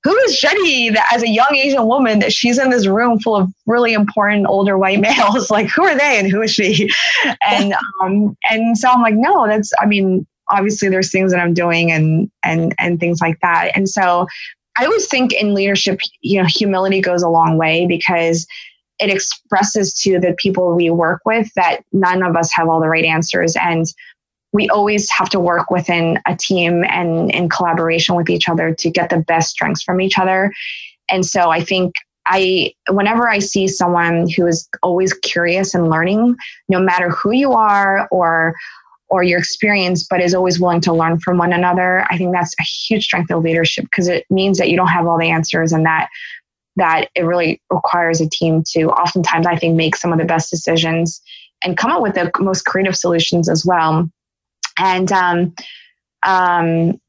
[0.03, 3.36] who is Jenny that as a young Asian woman that she's in this room full
[3.36, 5.49] of really important older white males?
[5.49, 6.89] Like who are they and who is she?
[7.49, 11.53] And um and so I'm like, no, that's I mean, obviously there's things that I'm
[11.53, 13.71] doing and and and things like that.
[13.75, 14.27] And so
[14.80, 18.45] I always think in leadership, you know, humility goes a long way because
[18.99, 22.88] it expresses to the people we work with that none of us have all the
[22.88, 23.86] right answers and
[24.53, 28.89] we always have to work within a team and in collaboration with each other to
[28.89, 30.51] get the best strengths from each other.
[31.10, 36.36] And so I think I, whenever I see someone who is always curious and learning,
[36.67, 38.55] no matter who you are or
[39.10, 42.53] or your experience, but is always willing to learn from one another, I think that's
[42.60, 45.71] a huge strength of leadership because it means that you don't have all the answers
[45.71, 46.10] and that
[46.75, 50.49] that it really requires a team to oftentimes I think make some of the best
[50.49, 51.21] decisions
[51.63, 54.10] and come up with the most creative solutions as well
[54.77, 55.55] and um,
[56.23, 56.99] um,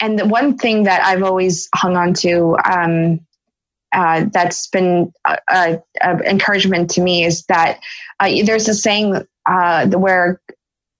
[0.00, 3.20] and the one thing that I've always hung on to um,
[3.92, 5.12] uh, that's been
[5.48, 7.80] a, encouragement to me is that
[8.20, 10.40] uh, there's a saying uh, where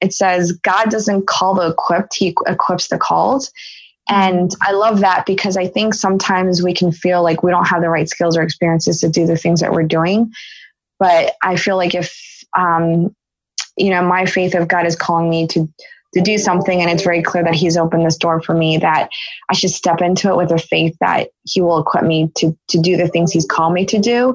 [0.00, 3.48] it says God doesn't call the equipped; He equips the called.
[4.08, 7.80] And I love that because I think sometimes we can feel like we don't have
[7.80, 10.32] the right skills or experiences to do the things that we're doing.
[10.98, 13.14] But I feel like if um,
[13.76, 15.68] you know my faith of God is calling me to
[16.14, 16.80] to do something.
[16.80, 19.10] And it's very clear that he's opened this door for me that
[19.48, 22.80] I should step into it with a faith that he will equip me to to
[22.80, 24.34] do the things he's called me to do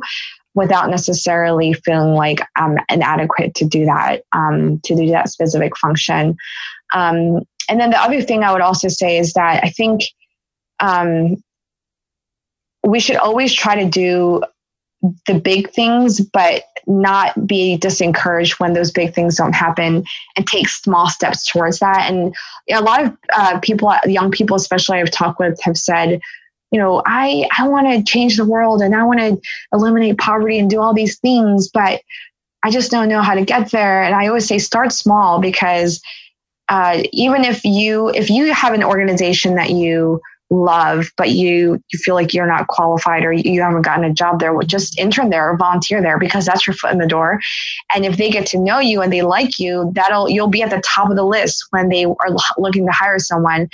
[0.54, 6.38] without necessarily feeling like I'm inadequate to do that um, to do that specific function.
[6.94, 10.02] Um, and then the other thing I would also say is that I think
[10.80, 11.38] um,
[12.86, 14.44] we should always try to do
[15.28, 20.04] the big things, but not be disencouraged when those big things don't happen
[20.36, 22.10] and take small steps towards that.
[22.10, 22.36] And
[22.72, 26.20] a lot of uh, people, young people, especially I've talked with, have said,
[26.72, 29.40] you know, I, I want to change the world and I want to
[29.74, 32.02] eliminate poverty and do all these things, but
[32.64, 34.04] I just don't know how to get there.
[34.04, 36.02] And I always say start small because
[36.68, 42.00] uh, even if you if you have an organization that you love, but you you
[42.00, 45.30] feel like you're not qualified or you haven't gotten a job there, well, just intern
[45.30, 47.40] there or volunteer there because that's your foot in the door.
[47.94, 50.70] And if they get to know you and they like you, that'll you'll be at
[50.70, 53.68] the top of the list when they are looking to hire someone.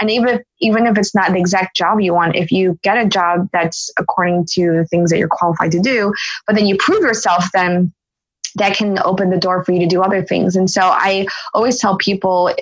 [0.00, 3.04] And even if, even if it's not the exact job you want, if you get
[3.04, 6.12] a job that's according to the things that you're qualified to do,
[6.46, 7.92] but then you prove yourself, then
[8.54, 10.54] that can open the door for you to do other things.
[10.54, 12.54] And so I always tell people,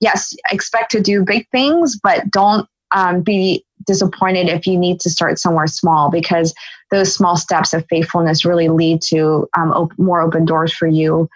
[0.00, 5.10] yes, expect to do big things, but don't um, be disappointed if you need to
[5.10, 6.54] start somewhere small because
[6.90, 11.28] those small steps of faithfulness really lead to um, op- more open doors for you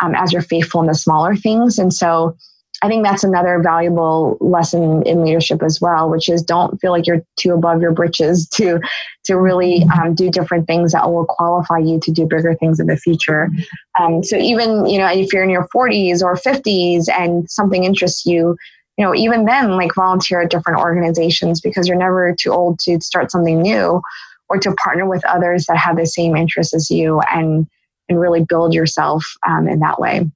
[0.00, 1.78] um, as you're faithful in the smaller things.
[1.78, 2.36] And so
[2.82, 7.06] I think that's another valuable lesson in leadership as well, which is don't feel like
[7.06, 8.80] you're too above your britches to
[9.24, 12.86] to really um, do different things that will qualify you to do bigger things in
[12.86, 13.50] the future.
[13.98, 18.24] Um, so even you know if you're in your 40s or 50s and something interests
[18.24, 18.56] you,
[19.00, 23.00] you know even then like volunteer at different organizations because you're never too old to
[23.00, 24.02] start something new
[24.50, 27.66] or to partner with others that have the same interests as you and
[28.10, 30.28] and really build yourself um, in that way.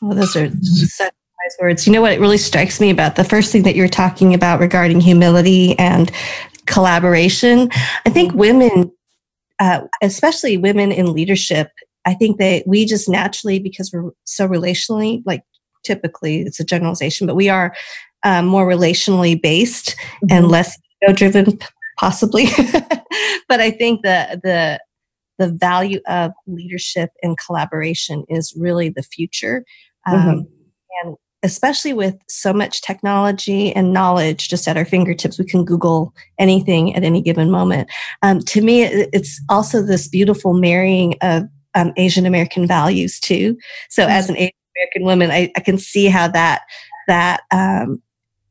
[0.00, 1.86] Well, those are such wise words.
[1.86, 2.12] You know what?
[2.12, 6.12] It really strikes me about the first thing that you're talking about regarding humility and
[6.66, 7.70] collaboration.
[8.06, 8.92] I think women,
[9.58, 11.70] uh, especially women in leadership,
[12.04, 15.42] I think that we just naturally, because we're so relationally, like
[15.84, 17.74] typically it's a generalization, but we are
[18.24, 20.26] um, more relationally based mm-hmm.
[20.30, 21.58] and less ego driven,
[21.98, 22.46] possibly.
[23.48, 24.80] but I think the the
[25.38, 29.64] the value of leadership and collaboration is really the future.
[30.06, 30.40] Um, mm-hmm.
[31.02, 36.14] And especially with so much technology and knowledge just at our fingertips, we can Google
[36.38, 37.90] anything at any given moment.
[38.22, 43.56] Um, to me, it's also this beautiful marrying of um, Asian American values too.
[43.88, 44.12] So, mm-hmm.
[44.12, 46.62] as an Asian American woman, I, I, can see how that
[47.06, 48.02] that um,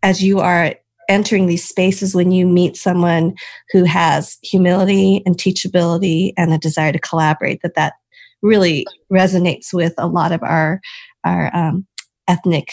[0.03, 0.75] as you are
[1.09, 3.33] entering these spaces when you meet someone
[3.71, 7.93] who has humility and teachability and a desire to collaborate, that that
[8.41, 10.79] really resonates with a lot of our
[11.25, 11.85] our um,
[12.27, 12.69] ethnic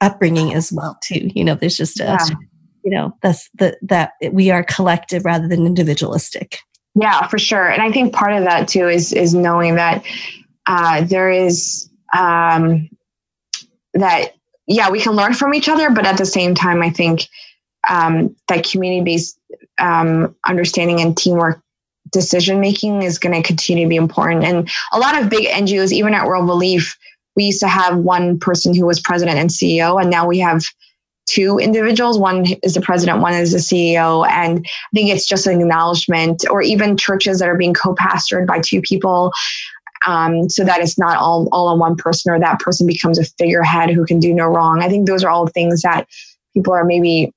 [0.00, 1.30] upbringing as well too.
[1.34, 2.26] You know there's just a yeah.
[2.84, 6.58] you know that's the that we are collective rather than individualistic.
[6.94, 7.68] Yeah for sure.
[7.68, 10.04] And i think part of that too is is knowing that
[10.66, 12.88] uh, there is um,
[13.94, 14.34] that
[14.66, 17.26] yeah we can learn from each other but at the same time i think
[17.88, 19.38] um, that community based
[19.78, 21.60] um, understanding and teamwork
[22.10, 25.92] decision making is going to continue to be important and a lot of big ngos
[25.92, 26.96] even at world relief
[27.36, 30.64] we used to have one person who was president and CEO, and now we have
[31.26, 32.18] two individuals.
[32.18, 34.26] One is the president, one is the CEO.
[34.28, 38.46] And I think it's just an acknowledgement, or even churches that are being co pastored
[38.46, 39.32] by two people.
[40.04, 43.24] Um, so that it's not all, all on one person or that person becomes a
[43.24, 44.82] figurehead who can do no wrong.
[44.82, 46.06] I think those are all things that
[46.54, 47.32] people are maybe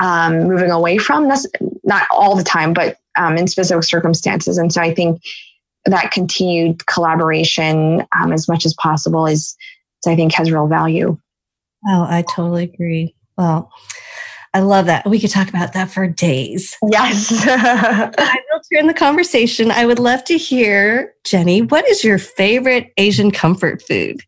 [0.00, 1.28] um, moving away from.
[1.28, 1.46] That's
[1.84, 4.58] not all the time, but um, in specific circumstances.
[4.58, 5.20] And so I think
[5.84, 9.56] that continued collaboration um, as much as possible is,
[10.06, 11.18] I think, has real value.
[11.86, 13.14] Oh, I totally agree.
[13.36, 13.70] Well,
[14.52, 15.08] I love that.
[15.08, 16.76] We could talk about that for days.
[16.90, 17.44] Yes.
[17.46, 19.70] I will turn the conversation.
[19.70, 24.20] I would love to hear, Jenny, what is your favorite Asian comfort food?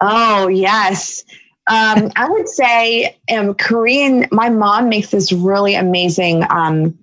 [0.00, 1.22] Oh, yes.
[1.70, 4.26] Um, I would say um, Korean.
[4.32, 6.98] My mom makes this really amazing um,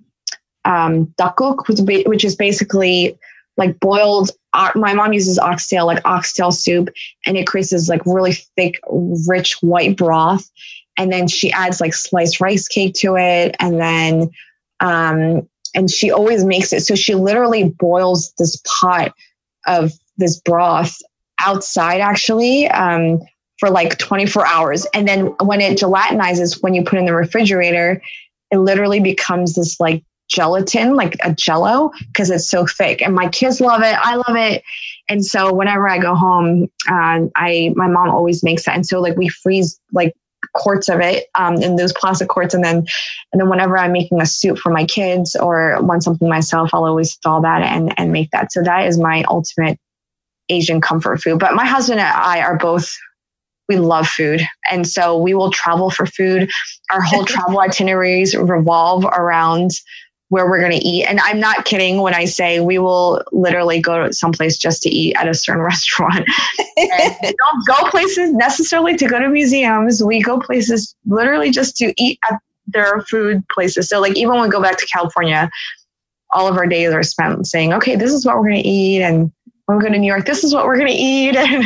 [0.64, 3.16] um, tteokguk, which, which is basically
[3.56, 4.30] like boiled
[4.74, 6.88] my mom uses oxtail like oxtail soup
[7.26, 8.80] and it creates this like really thick
[9.26, 10.50] rich white broth
[10.96, 14.30] and then she adds like sliced rice cake to it and then
[14.80, 19.12] um and she always makes it so she literally boils this pot
[19.66, 20.96] of this broth
[21.38, 23.20] outside actually um
[23.58, 28.00] for like 24 hours and then when it gelatinizes when you put in the refrigerator
[28.50, 33.02] it literally becomes this like gelatin, like a jello, because it's so thick.
[33.02, 33.94] And my kids love it.
[33.94, 34.62] I love it.
[35.08, 38.74] And so whenever I go home, uh, I my mom always makes that.
[38.74, 40.14] And so like we freeze like
[40.56, 42.78] quarts of it um, in those plastic quarts, and then
[43.32, 46.84] and then whenever I'm making a soup for my kids or want something myself, I'll
[46.84, 48.52] always thaw that and and make that.
[48.52, 49.78] So that is my ultimate
[50.48, 51.38] Asian comfort food.
[51.38, 52.92] But my husband and I are both
[53.68, 54.42] we love food.
[54.70, 56.48] And so we will travel for food.
[56.90, 59.70] Our whole travel itineraries revolve around
[60.28, 61.04] where we're going to eat.
[61.04, 64.90] And I'm not kidding when I say we will literally go to someplace just to
[64.90, 66.26] eat at a certain restaurant.
[66.76, 70.02] don't go places necessarily to go to museums.
[70.02, 73.88] We go places literally just to eat at their food places.
[73.88, 75.48] So like even when we go back to California,
[76.32, 79.02] all of our days are spent saying, okay, this is what we're going to eat.
[79.02, 79.30] And
[79.66, 81.36] when we go to New York, this is what we're going to eat.
[81.46, 81.64] And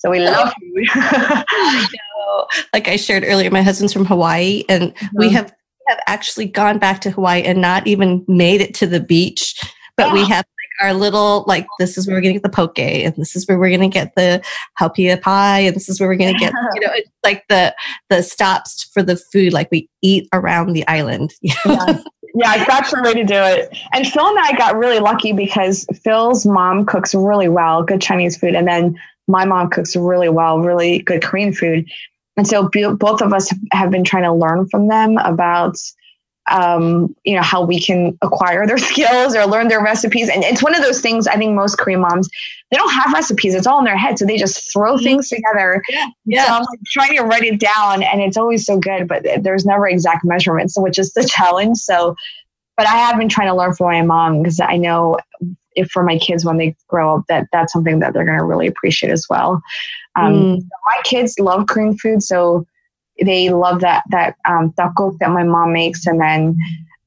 [0.00, 0.88] so we love food.
[0.94, 2.46] I know.
[2.72, 5.16] Like I shared earlier, my husband's from Hawaii and mm-hmm.
[5.16, 5.54] we have
[5.92, 9.58] have actually gone back to Hawaii and not even made it to the beach,
[9.96, 10.12] but yeah.
[10.14, 10.26] we ah.
[10.26, 13.36] have like our little like this is where we're gonna get the poke and this
[13.36, 14.42] is where we're gonna get the
[14.80, 17.74] haupia pie and this is where we're gonna get you know it's like the
[18.10, 21.34] the stops for the food like we eat around the island.
[21.42, 21.52] yeah.
[22.34, 23.76] yeah, that's the way to do it.
[23.92, 28.36] And Phil and I got really lucky because Phil's mom cooks really well, good Chinese
[28.36, 31.88] food, and then my mom cooks really well, really good Korean food.
[32.36, 35.76] And so both of us have been trying to learn from them about,
[36.50, 40.28] um, you know, how we can acquire their skills or learn their recipes.
[40.28, 42.28] And it's one of those things I think most Korean moms,
[42.70, 43.54] they don't have recipes.
[43.54, 44.18] It's all in their head.
[44.18, 45.04] So they just throw mm-hmm.
[45.04, 45.82] things together.
[45.88, 46.06] Yeah.
[46.24, 46.46] yeah.
[46.46, 49.86] So I'm trying to write it down and it's always so good, but there's never
[49.86, 51.76] exact measurements, which is the challenge.
[51.78, 52.16] So,
[52.78, 55.18] but I have been trying to learn from my mom because I know
[55.74, 58.44] if for my kids when they grow up that that's something that they're going to
[58.44, 59.62] really appreciate as well.
[60.16, 60.62] Um, mm.
[60.86, 62.66] My kids love Korean food, so
[63.20, 66.56] they love that that um, tteokguk that my mom makes, and then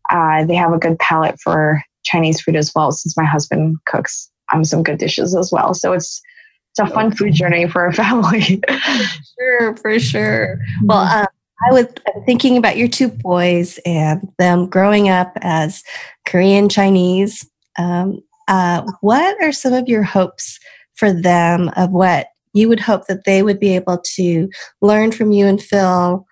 [0.10, 2.92] uh, they have a good palate for Chinese food as well.
[2.92, 6.22] Since my husband cooks um, some good dishes as well, so it's
[6.72, 8.62] it's a fun food journey for a family.
[9.40, 10.60] sure, for sure.
[10.84, 11.28] Well, um,
[11.70, 11.88] I was
[12.26, 15.84] thinking about your two boys and them growing up as
[16.26, 17.50] Korean Chinese.
[17.78, 20.60] Um, uh, what are some of your hopes
[20.96, 24.50] for them of what you would hope that they would be able to
[24.82, 26.26] learn from you and Phil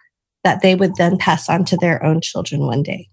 [0.44, 3.08] that they would then pass on to their own children one day?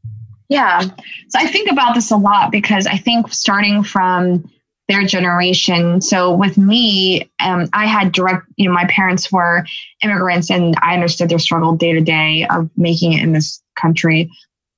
[0.48, 0.80] Yeah.
[0.80, 4.50] So I think about this a lot because I think starting from
[4.88, 6.00] their generation.
[6.00, 9.64] So with me, um, I had direct, you know, my parents were
[10.02, 14.28] immigrants and I understood their struggle day to day of making it in this country.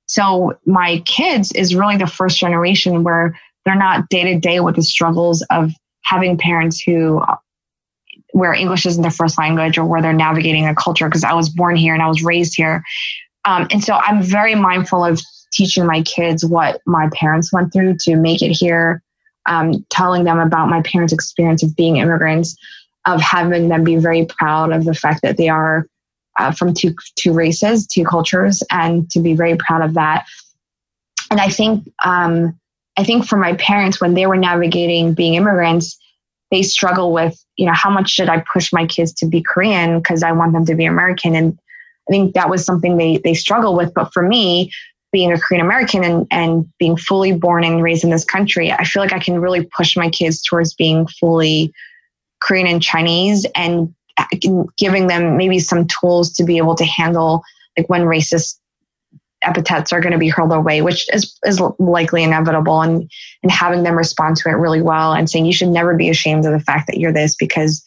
[0.06, 4.76] So my kids is really the first generation where they're not day to day with
[4.76, 5.72] the struggles of
[6.02, 7.22] having parents who
[8.32, 11.48] where English isn't their first language or where they're navigating a culture because I was
[11.48, 12.82] born here and I was raised here.
[13.44, 15.20] Um, and so I'm very mindful of
[15.52, 19.02] teaching my kids what my parents went through to make it here,
[19.46, 22.56] um, telling them about my parents' experience of being immigrants,
[23.06, 25.86] of having them be very proud of the fact that they are
[26.38, 30.24] uh, from two two races, two cultures, and to be very proud of that.
[31.30, 32.58] And I think um,
[32.96, 35.98] I think for my parents when they were navigating being immigrants,
[36.52, 39.98] they struggle with, you know, how much should I push my kids to be Korean
[39.98, 41.34] because I want them to be American?
[41.34, 41.58] And
[42.08, 43.92] I think that was something they they struggle with.
[43.94, 44.70] But for me,
[45.12, 48.84] being a Korean American and, and being fully born and raised in this country, I
[48.84, 51.72] feel like I can really push my kids towards being fully
[52.40, 54.26] Korean and Chinese and uh,
[54.76, 57.42] giving them maybe some tools to be able to handle
[57.78, 58.58] like when racist
[59.42, 63.10] epithets are going to be hurled away, which is, is likely inevitable, and,
[63.42, 66.46] and having them respond to it really well and saying you should never be ashamed
[66.46, 67.82] of the fact that you're this because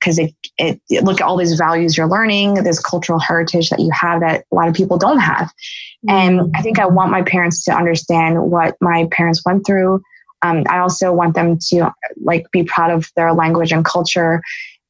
[0.00, 3.78] because it, it, it, look at all these values you're learning, this cultural heritage that
[3.78, 5.46] you have that a lot of people don't have.
[6.04, 6.10] Mm-hmm.
[6.10, 10.02] And I think I want my parents to understand what my parents went through.
[10.42, 14.42] Um, I also want them to like be proud of their language and culture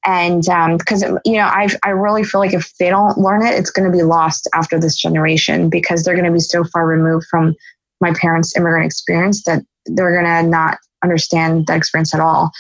[0.05, 0.43] and
[0.79, 3.71] because um, you know I, I really feel like if they don't learn it it's
[3.71, 7.27] going to be lost after this generation because they're going to be so far removed
[7.31, 7.55] from
[8.01, 12.53] my parents immigrant experience that they're going to not understand that experience at all.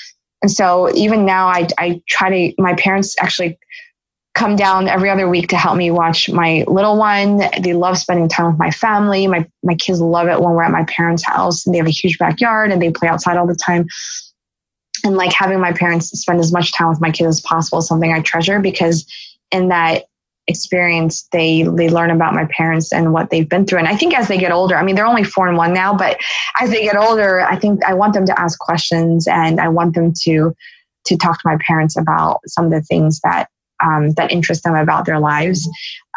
[0.42, 3.58] And so even now I, I try to my parents actually
[4.34, 7.42] come down every other week to help me watch my little one.
[7.60, 9.26] They love spending time with my family.
[9.26, 11.90] My, my kids love it when we're at my parents house and they have a
[11.90, 13.86] huge backyard and they play outside all the time
[15.04, 17.88] and like having my parents spend as much time with my kids as possible is
[17.88, 19.06] something I treasure because
[19.50, 20.04] in that
[20.48, 23.78] experience they they learn about my parents and what they've been through.
[23.78, 25.96] And i think as they get older i mean they're only four and one now
[25.96, 26.18] but
[26.60, 29.94] as they get older i think i want them to ask questions and i want
[29.94, 30.52] them to
[31.06, 33.48] to talk to my parents about some of the things that
[33.82, 35.68] um, that interest them about their lives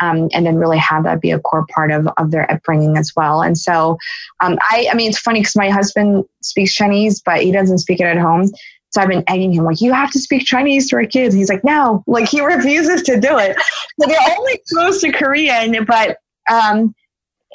[0.02, 3.12] um, and then really have that be a core part of, of their upbringing as
[3.16, 3.42] well.
[3.42, 3.98] And so
[4.42, 8.00] um, I, I mean it's funny because my husband speaks chinese but he doesn't speak
[8.00, 8.52] it at home
[8.96, 11.36] so I've been egging him like, you have to speak Chinese to our kids.
[11.36, 13.58] He's like, no, like he refuses to do it.
[14.00, 16.18] So they're only close to Korean, but
[16.50, 16.96] um,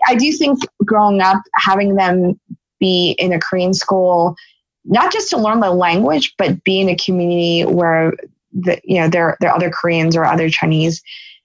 [0.07, 2.38] I do think growing up, having them
[2.78, 4.36] be in a Korean school,
[4.84, 8.12] not just to learn the language, but be in a community where
[8.53, 11.01] the, you know there there are other Koreans or other Chinese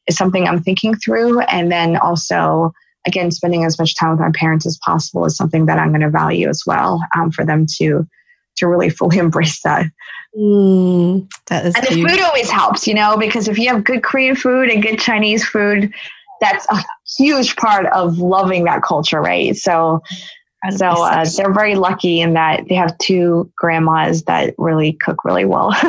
[0.08, 1.39] is something I'm thinking through.
[1.41, 2.74] And then also,
[3.08, 6.02] again, spending as much time with my parents as possible is something that I'm going
[6.02, 8.06] to value as well um, for them to
[8.58, 9.86] to really fully embrace that.
[10.38, 14.03] Mm, that is and the food always helps, you know, because if you have good
[14.03, 15.93] Korean food and good Chinese food,
[16.41, 16.84] that's a
[17.18, 19.56] huge part of loving that culture, right?
[19.56, 20.01] So
[20.72, 25.45] so uh, they're very lucky in that they have two grandmas that really cook really
[25.45, 25.70] well.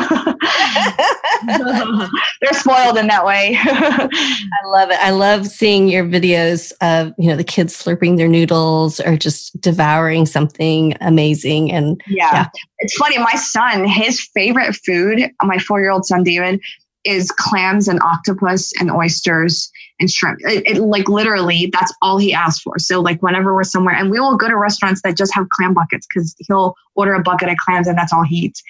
[2.41, 3.57] they're spoiled in that way.
[3.63, 4.99] I love it.
[5.01, 9.59] I love seeing your videos of you know the kids slurping their noodles or just
[9.61, 11.73] devouring something amazing.
[11.73, 12.47] And yeah, yeah.
[12.79, 13.19] it's funny.
[13.19, 16.61] My son, his favorite food, my four year old son David,
[17.05, 20.41] is clams and octopus and oysters and shrimp.
[20.43, 22.79] It, it, like literally, that's all he asked for.
[22.79, 25.73] So like whenever we're somewhere, and we will go to restaurants that just have clam
[25.73, 28.63] buckets because he'll order a bucket of clams and that's all he eats.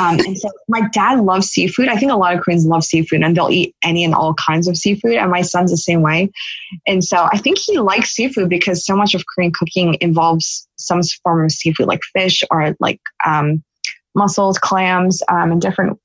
[0.00, 1.88] Um, and so my dad loves seafood.
[1.88, 4.68] I think a lot of Koreans love seafood and they'll eat any and all kinds
[4.68, 5.14] of seafood.
[5.14, 6.30] And my son's the same way.
[6.86, 11.02] And so I think he likes seafood because so much of Korean cooking involves some
[11.22, 13.62] form of seafood, like fish or like um,
[14.14, 15.98] mussels, clams, um, and different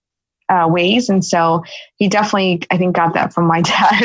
[0.49, 1.09] uh, ways.
[1.09, 1.63] And so
[1.97, 4.03] he definitely, I think, got that from my dad.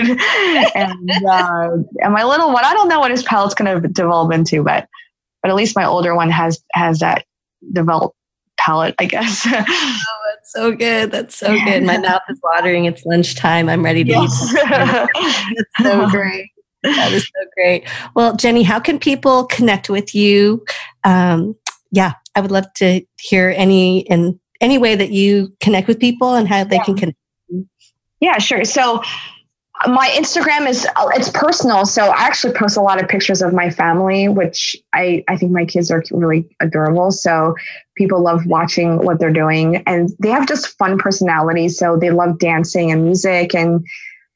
[0.75, 1.69] and, uh,
[2.01, 4.89] and my little one, I don't know what his palate's going to develop into, but,
[5.43, 7.25] but at least my older one has, has that
[7.73, 8.17] developed
[8.65, 9.47] palate, I guess.
[9.47, 11.11] oh, that's so good.
[11.11, 11.83] That's so good.
[11.83, 12.85] My mouth is watering.
[12.85, 13.69] It's lunchtime.
[13.69, 14.53] I'm ready to yes.
[14.53, 14.61] eat.
[15.57, 16.51] that's so great.
[16.83, 17.89] That is so great.
[18.15, 20.65] Well, Jenny, how can people connect with you?
[21.05, 21.55] Um,
[21.91, 26.35] yeah, I would love to hear any and any way that you connect with people
[26.35, 26.85] and how they yeah.
[26.85, 27.19] can connect.
[28.21, 28.65] Yeah, sure.
[28.65, 29.03] So
[29.87, 33.71] my Instagram is it's personal, so I actually post a lot of pictures of my
[33.71, 37.11] family, which I I think my kids are really adorable.
[37.11, 37.57] So
[37.97, 41.79] people love watching what they're doing, and they have just fun personalities.
[41.79, 43.85] So they love dancing and music, and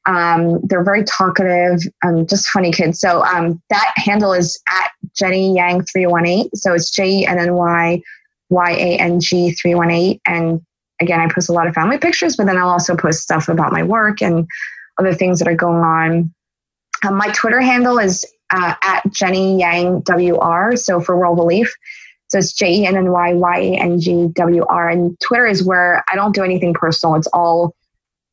[0.05, 2.99] um, they're very talkative and just funny kids.
[2.99, 6.49] So um, that handle is at Jenny Yang three one eight.
[6.55, 8.01] So it's J E N N Y
[8.49, 10.19] Y A N G 318.
[10.25, 10.61] And
[10.99, 13.71] again, I post a lot of family pictures, but then I'll also post stuff about
[13.71, 14.47] my work and
[14.97, 16.33] other things that are going on.
[17.05, 20.75] Um, my Twitter handle is uh, at Jenny Yang WR.
[20.75, 21.73] So for World Relief.
[22.29, 24.89] So it's J E N N Y Y A N G W R.
[24.89, 27.15] And Twitter is where I don't do anything personal.
[27.15, 27.73] It's all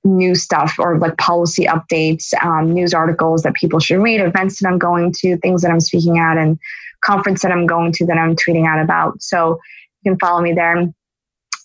[0.02, 4.68] new stuff or like policy updates, um, news articles that people should read, events that
[4.68, 6.58] I'm going to, things that I'm speaking at, and
[7.02, 9.22] conference that I'm going to that I'm tweeting out about.
[9.22, 9.60] So
[10.02, 10.92] you can follow me there.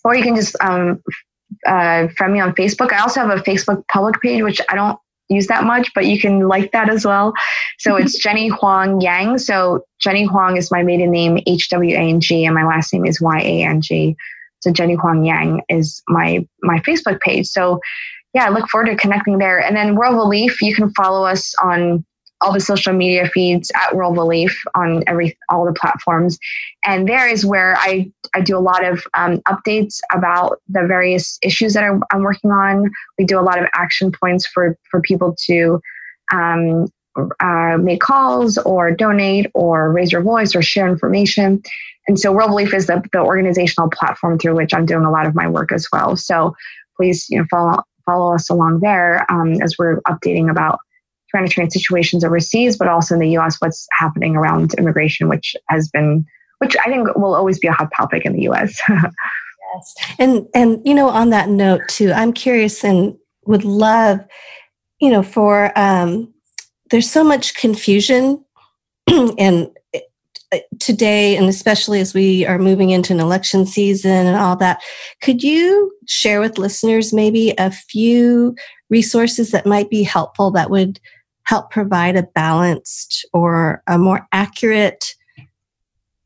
[0.04, 1.02] Or you can just um,
[1.66, 2.92] uh, friend me on Facebook.
[2.92, 4.98] I also have a Facebook public page, which I don't
[5.28, 7.32] use that much, but you can like that as well.
[7.78, 9.38] So it's Jenny Hwang Yang.
[9.38, 12.92] So Jenny Hwang is my maiden name, H W A N G, and my last
[12.92, 14.16] name is Y A N G.
[14.60, 17.46] So Jenny Hwang Yang is my my Facebook page.
[17.46, 17.80] So
[18.34, 19.58] yeah, I look forward to connecting there.
[19.58, 22.04] And then World Relief, you can follow us on
[22.40, 26.38] all the social media feeds at World Relief on every all the platforms,
[26.84, 31.38] and there is where I I do a lot of um, updates about the various
[31.42, 32.90] issues that I'm, I'm, working on.
[33.18, 35.80] We do a lot of action points for for people to
[36.32, 36.86] um,
[37.40, 41.62] uh, make calls or donate or raise your voice or share information.
[42.08, 45.26] And so World Relief is the, the organizational platform through which I'm doing a lot
[45.26, 46.16] of my work as well.
[46.16, 46.54] So
[46.96, 50.80] please, you know, follow follow us along there um, as we're updating about
[51.30, 56.26] translate situations overseas, but also in the US, what's happening around immigration, which has been,
[56.58, 58.80] which I think will always be a hot topic in the US.
[58.88, 59.94] yes.
[60.18, 63.16] And, and, you know, on that note too, I'm curious and
[63.46, 64.20] would love,
[65.00, 66.32] you know, for, um,
[66.90, 68.44] there's so much confusion
[69.38, 69.70] and
[70.52, 74.82] uh, today and especially as we are moving into an election season and all that
[75.22, 78.54] could you share with listeners maybe a few
[78.88, 80.98] resources that might be helpful that would
[81.50, 85.16] help provide a balanced or a more accurate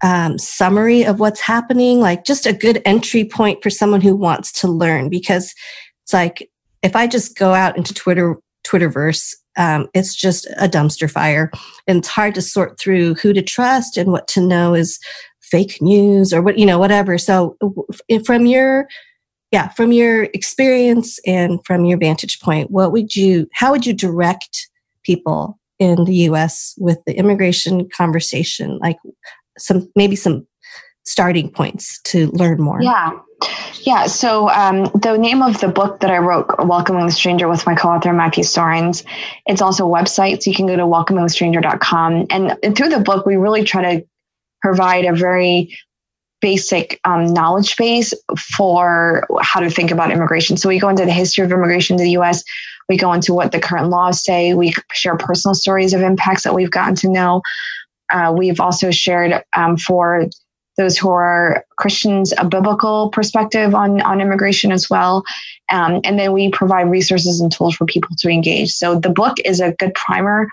[0.02, 4.52] um, summary of what's happening, like just a good entry point for someone who wants
[4.60, 5.08] to learn.
[5.08, 5.54] Because
[6.02, 6.50] it's like
[6.82, 11.50] if I just go out into Twitter, Twitterverse, um, it's just a dumpster fire,
[11.86, 14.98] and it's hard to sort through who to trust and what to know is
[15.40, 17.16] fake news or what you know, whatever.
[17.16, 17.56] So,
[18.26, 18.88] from your
[19.52, 23.94] yeah, from your experience and from your vantage point, what would you, how would you
[23.94, 24.68] direct
[25.04, 28.78] people in the US with the immigration conversation?
[28.78, 28.98] Like
[29.58, 30.46] some, maybe some
[31.04, 32.82] starting points to learn more?
[32.82, 33.12] Yeah.
[33.82, 34.06] Yeah.
[34.06, 37.74] So um, the name of the book that I wrote, Welcoming the Stranger, with my
[37.74, 39.04] co-author Matthew Soerens,
[39.46, 40.42] it's also a website.
[40.42, 42.26] So you can go to welcomingthestranger.com.
[42.30, 44.06] And through the book, we really try to
[44.62, 45.76] provide a very
[46.44, 50.58] basic um, knowledge base for how to think about immigration.
[50.58, 52.44] So we go into the history of immigration to the US.
[52.86, 54.52] We go into what the current laws say.
[54.52, 57.40] We share personal stories of impacts that we've gotten to know.
[58.10, 60.26] Uh, we've also shared um, for
[60.76, 65.24] those who are Christians a biblical perspective on, on immigration as well.
[65.72, 68.70] Um, and then we provide resources and tools for people to engage.
[68.72, 70.48] So the book is a good primer.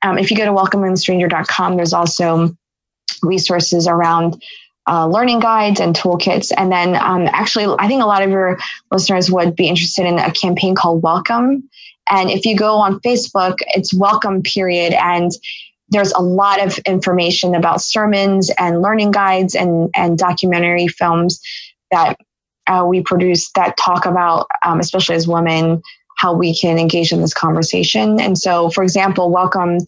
[0.00, 2.56] Um, if you go to welcomingthestranger.com, there's also
[3.22, 4.42] resources around
[4.88, 6.52] uh, learning guides and toolkits.
[6.56, 8.58] And then um, actually, I think a lot of your
[8.90, 11.68] listeners would be interested in a campaign called Welcome.
[12.10, 14.92] And if you go on Facebook, it's Welcome period.
[14.92, 15.32] And
[15.88, 21.40] there's a lot of information about sermons and learning guides and, and documentary films
[21.90, 22.16] that
[22.66, 25.82] uh, we produce that talk about, um, especially as women,
[26.16, 28.20] how we can engage in this conversation.
[28.20, 29.78] And so, for example, Welcome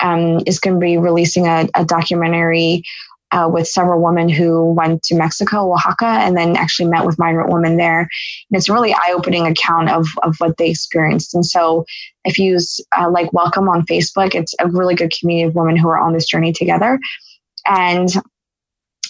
[0.00, 2.84] um, is going to be releasing a, a documentary
[3.32, 7.52] uh, with several women who went to Mexico, Oaxaca, and then actually met with migrant
[7.52, 8.00] women there.
[8.00, 11.34] And it's a really eye-opening account of, of what they experienced.
[11.34, 11.84] And so
[12.24, 15.76] if you use uh, like Welcome on Facebook, it's a really good community of women
[15.76, 16.98] who are on this journey together.
[17.66, 18.08] And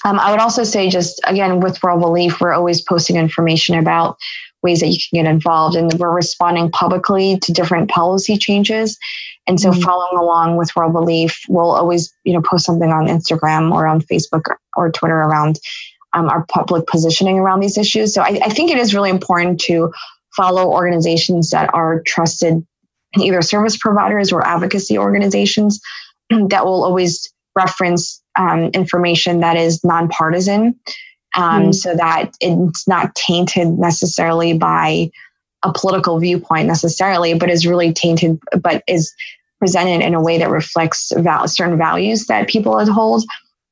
[0.04, 4.16] um, I would also say, just again, with World Relief, we're always posting information about
[4.62, 8.98] ways that you can get involved, and we're responding publicly to different policy changes.
[9.50, 9.80] And so, mm-hmm.
[9.80, 14.00] following along with World Relief, we'll always, you know, post something on Instagram or on
[14.00, 15.58] Facebook or, or Twitter around
[16.12, 18.14] um, our public positioning around these issues.
[18.14, 19.92] So, I, I think it is really important to
[20.36, 22.64] follow organizations that are trusted,
[23.18, 25.80] either service providers or advocacy organizations
[26.30, 30.78] that will always reference um, information that is nonpartisan
[31.34, 31.74] um, mm.
[31.74, 35.10] so that it's not tainted necessarily by
[35.62, 39.12] a political viewpoint necessarily, but is really tainted, but is
[39.60, 43.24] presented in a way that reflects val- certain values that people hold.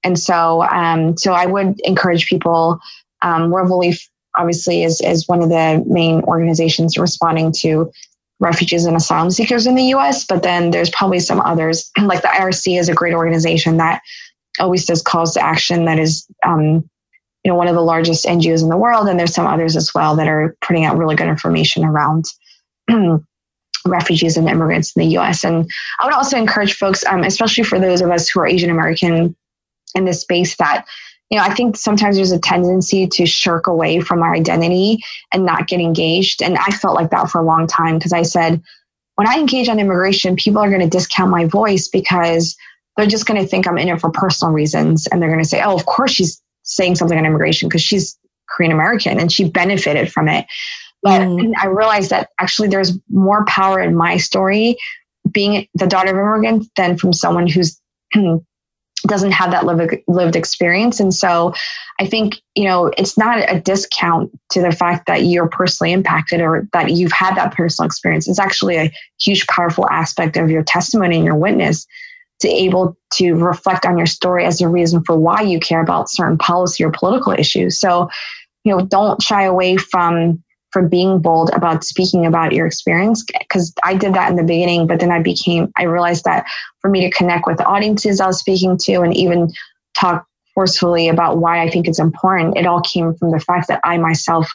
[0.05, 2.79] And so, um, so I would encourage people.
[3.23, 7.91] Um, World Relief obviously is is one of the main organizations responding to
[8.39, 10.25] refugees and asylum seekers in the U.S.
[10.25, 14.01] But then there's probably some others, like the IRC is a great organization that
[14.61, 16.89] always does calls to action that is um,
[17.45, 19.93] you know one of the largest NGOs in the world, and there's some others as
[19.95, 22.27] well that are putting out really good information around
[23.87, 25.45] refugees and immigrants in the U.S.
[25.45, 25.71] And
[26.01, 29.37] I would also encourage folks, um, especially for those of us who are Asian American
[29.95, 30.87] in this space, that
[31.31, 34.99] you know I think sometimes there's a tendency to shirk away from our identity
[35.33, 36.43] and not get engaged.
[36.43, 38.63] And I felt like that for a long time because I said
[39.17, 42.57] when I engage on immigration, people are going to discount my voice because
[42.97, 45.49] they're just going to think I'm in it for personal reasons, and they're going to
[45.49, 48.19] say, "Oh, of course she's saying something on immigration because she's
[48.49, 50.47] Korean American and she benefited from it.
[51.03, 51.53] But mm.
[51.61, 54.77] I realized that actually there's more power in my story
[55.31, 57.81] being the daughter of immigrants than from someone who's
[59.07, 60.99] doesn't have that lived, lived experience.
[60.99, 61.55] And so
[62.01, 66.41] I think, you know, it's not a discount to the fact that you're personally impacted
[66.41, 68.29] or that you've had that personal experience.
[68.29, 71.87] It's actually a huge, powerful aspect of your testimony and your witness
[72.41, 76.11] to able to reflect on your story as a reason for why you care about
[76.11, 77.79] certain policy or political issues.
[77.79, 78.09] So,
[78.65, 83.73] you know, don't shy away from from being bold about speaking about your experience because
[83.85, 86.47] I did that in the beginning, but then I became I realized that
[86.81, 89.51] for me to connect with the audiences I was speaking to and even
[89.99, 93.81] talk forcefully about why I think it's important, it all came from the fact that
[93.85, 94.51] I myself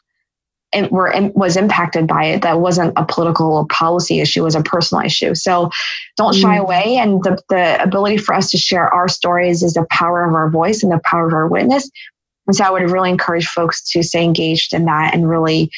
[0.89, 2.41] were was impacted by it.
[2.41, 5.35] That wasn't a political or policy issue it was a personal issue.
[5.35, 5.69] So
[6.17, 6.61] don't shy mm.
[6.61, 10.33] away and the, the ability for us to share our stories is the power of
[10.33, 11.89] our voice and the power of our witness.
[12.47, 15.71] And so i would really encourage folks to stay engaged in that and really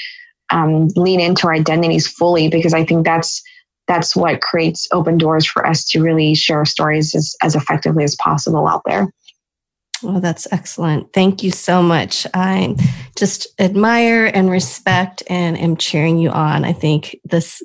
[0.51, 3.41] um, lean into our identities fully because i think that's
[3.87, 8.15] that's what creates open doors for us to really share stories as, as effectively as
[8.15, 9.09] possible out there
[10.03, 11.13] well, that's excellent.
[11.13, 12.27] Thank you so much.
[12.33, 12.75] I
[13.15, 16.65] just admire and respect and am cheering you on.
[16.65, 17.61] I think this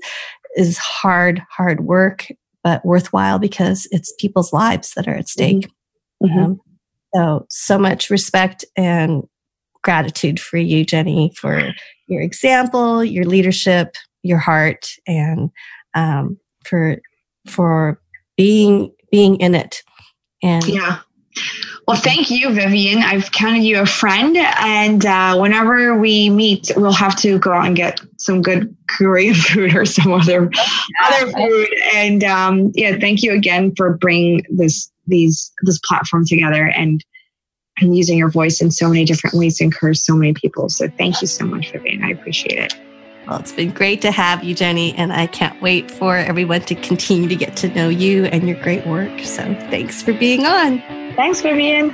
[0.56, 2.28] is hard, hard work,
[2.62, 5.68] but worthwhile because it's people's lives that are at stake.
[6.22, 6.26] Mm-hmm.
[6.26, 6.38] mm-hmm.
[6.38, 6.60] Um,
[7.12, 9.24] so, so much respect and
[9.82, 11.72] gratitude for you, Jenny, for
[12.06, 15.50] your example, your leadership, your heart, and
[15.94, 16.98] um, for
[17.46, 18.00] for
[18.36, 19.82] being being in it.
[20.42, 21.00] And yeah
[21.86, 23.02] well, thank you, Vivian.
[23.02, 27.66] I've counted you a friend, and uh, whenever we meet, we'll have to go out
[27.66, 30.50] and get some good Korean food or some other
[31.04, 31.68] other food.
[31.94, 37.04] And um, yeah, thank you again for bringing this these this platform together and
[37.80, 40.68] and using your voice in so many different ways to encourage so many people.
[40.68, 42.02] So thank you so much, Vivian.
[42.02, 42.74] I appreciate it.
[43.26, 46.74] Well, it's been great to have you, Jenny, and I can't wait for everyone to
[46.74, 49.20] continue to get to know you and your great work.
[49.20, 50.80] So thanks for being on.
[51.14, 51.90] Thanks, Vivian.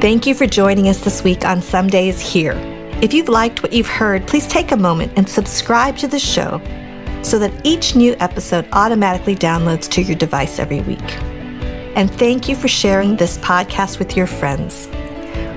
[0.00, 2.54] Thank you for joining us this week on Someday is Here.
[3.02, 6.60] If you've liked what you've heard, please take a moment and subscribe to the show
[7.22, 11.31] so that each new episode automatically downloads to your device every week.
[11.94, 14.88] And thank you for sharing this podcast with your friends.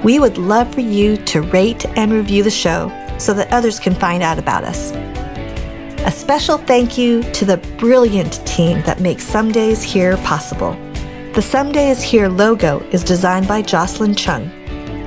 [0.04, 3.96] We would love for you to rate and review the show so that others can
[3.96, 4.92] find out about us.
[6.06, 10.74] A special thank you to the brilliant team that makes Someday's Here possible.
[11.34, 14.50] The Someday is Here logo is designed by Jocelyn Chung.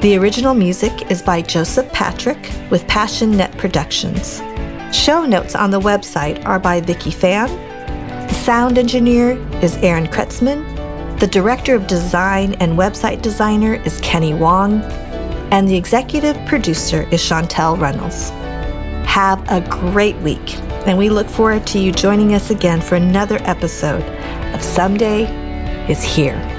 [0.01, 4.39] The original music is by Joseph Patrick with Passion Net Productions.
[4.93, 7.49] Show notes on the website are by Vicki Fan.
[8.29, 10.78] The sound engineer is Aaron Kretzman.
[11.19, 14.83] The director of design and website designer is Kenny Wong.
[15.51, 18.31] And the executive producer is Chantel Reynolds.
[19.09, 23.39] Have a great week, and we look forward to you joining us again for another
[23.41, 24.05] episode
[24.55, 25.25] of Someday
[25.91, 26.58] is Here.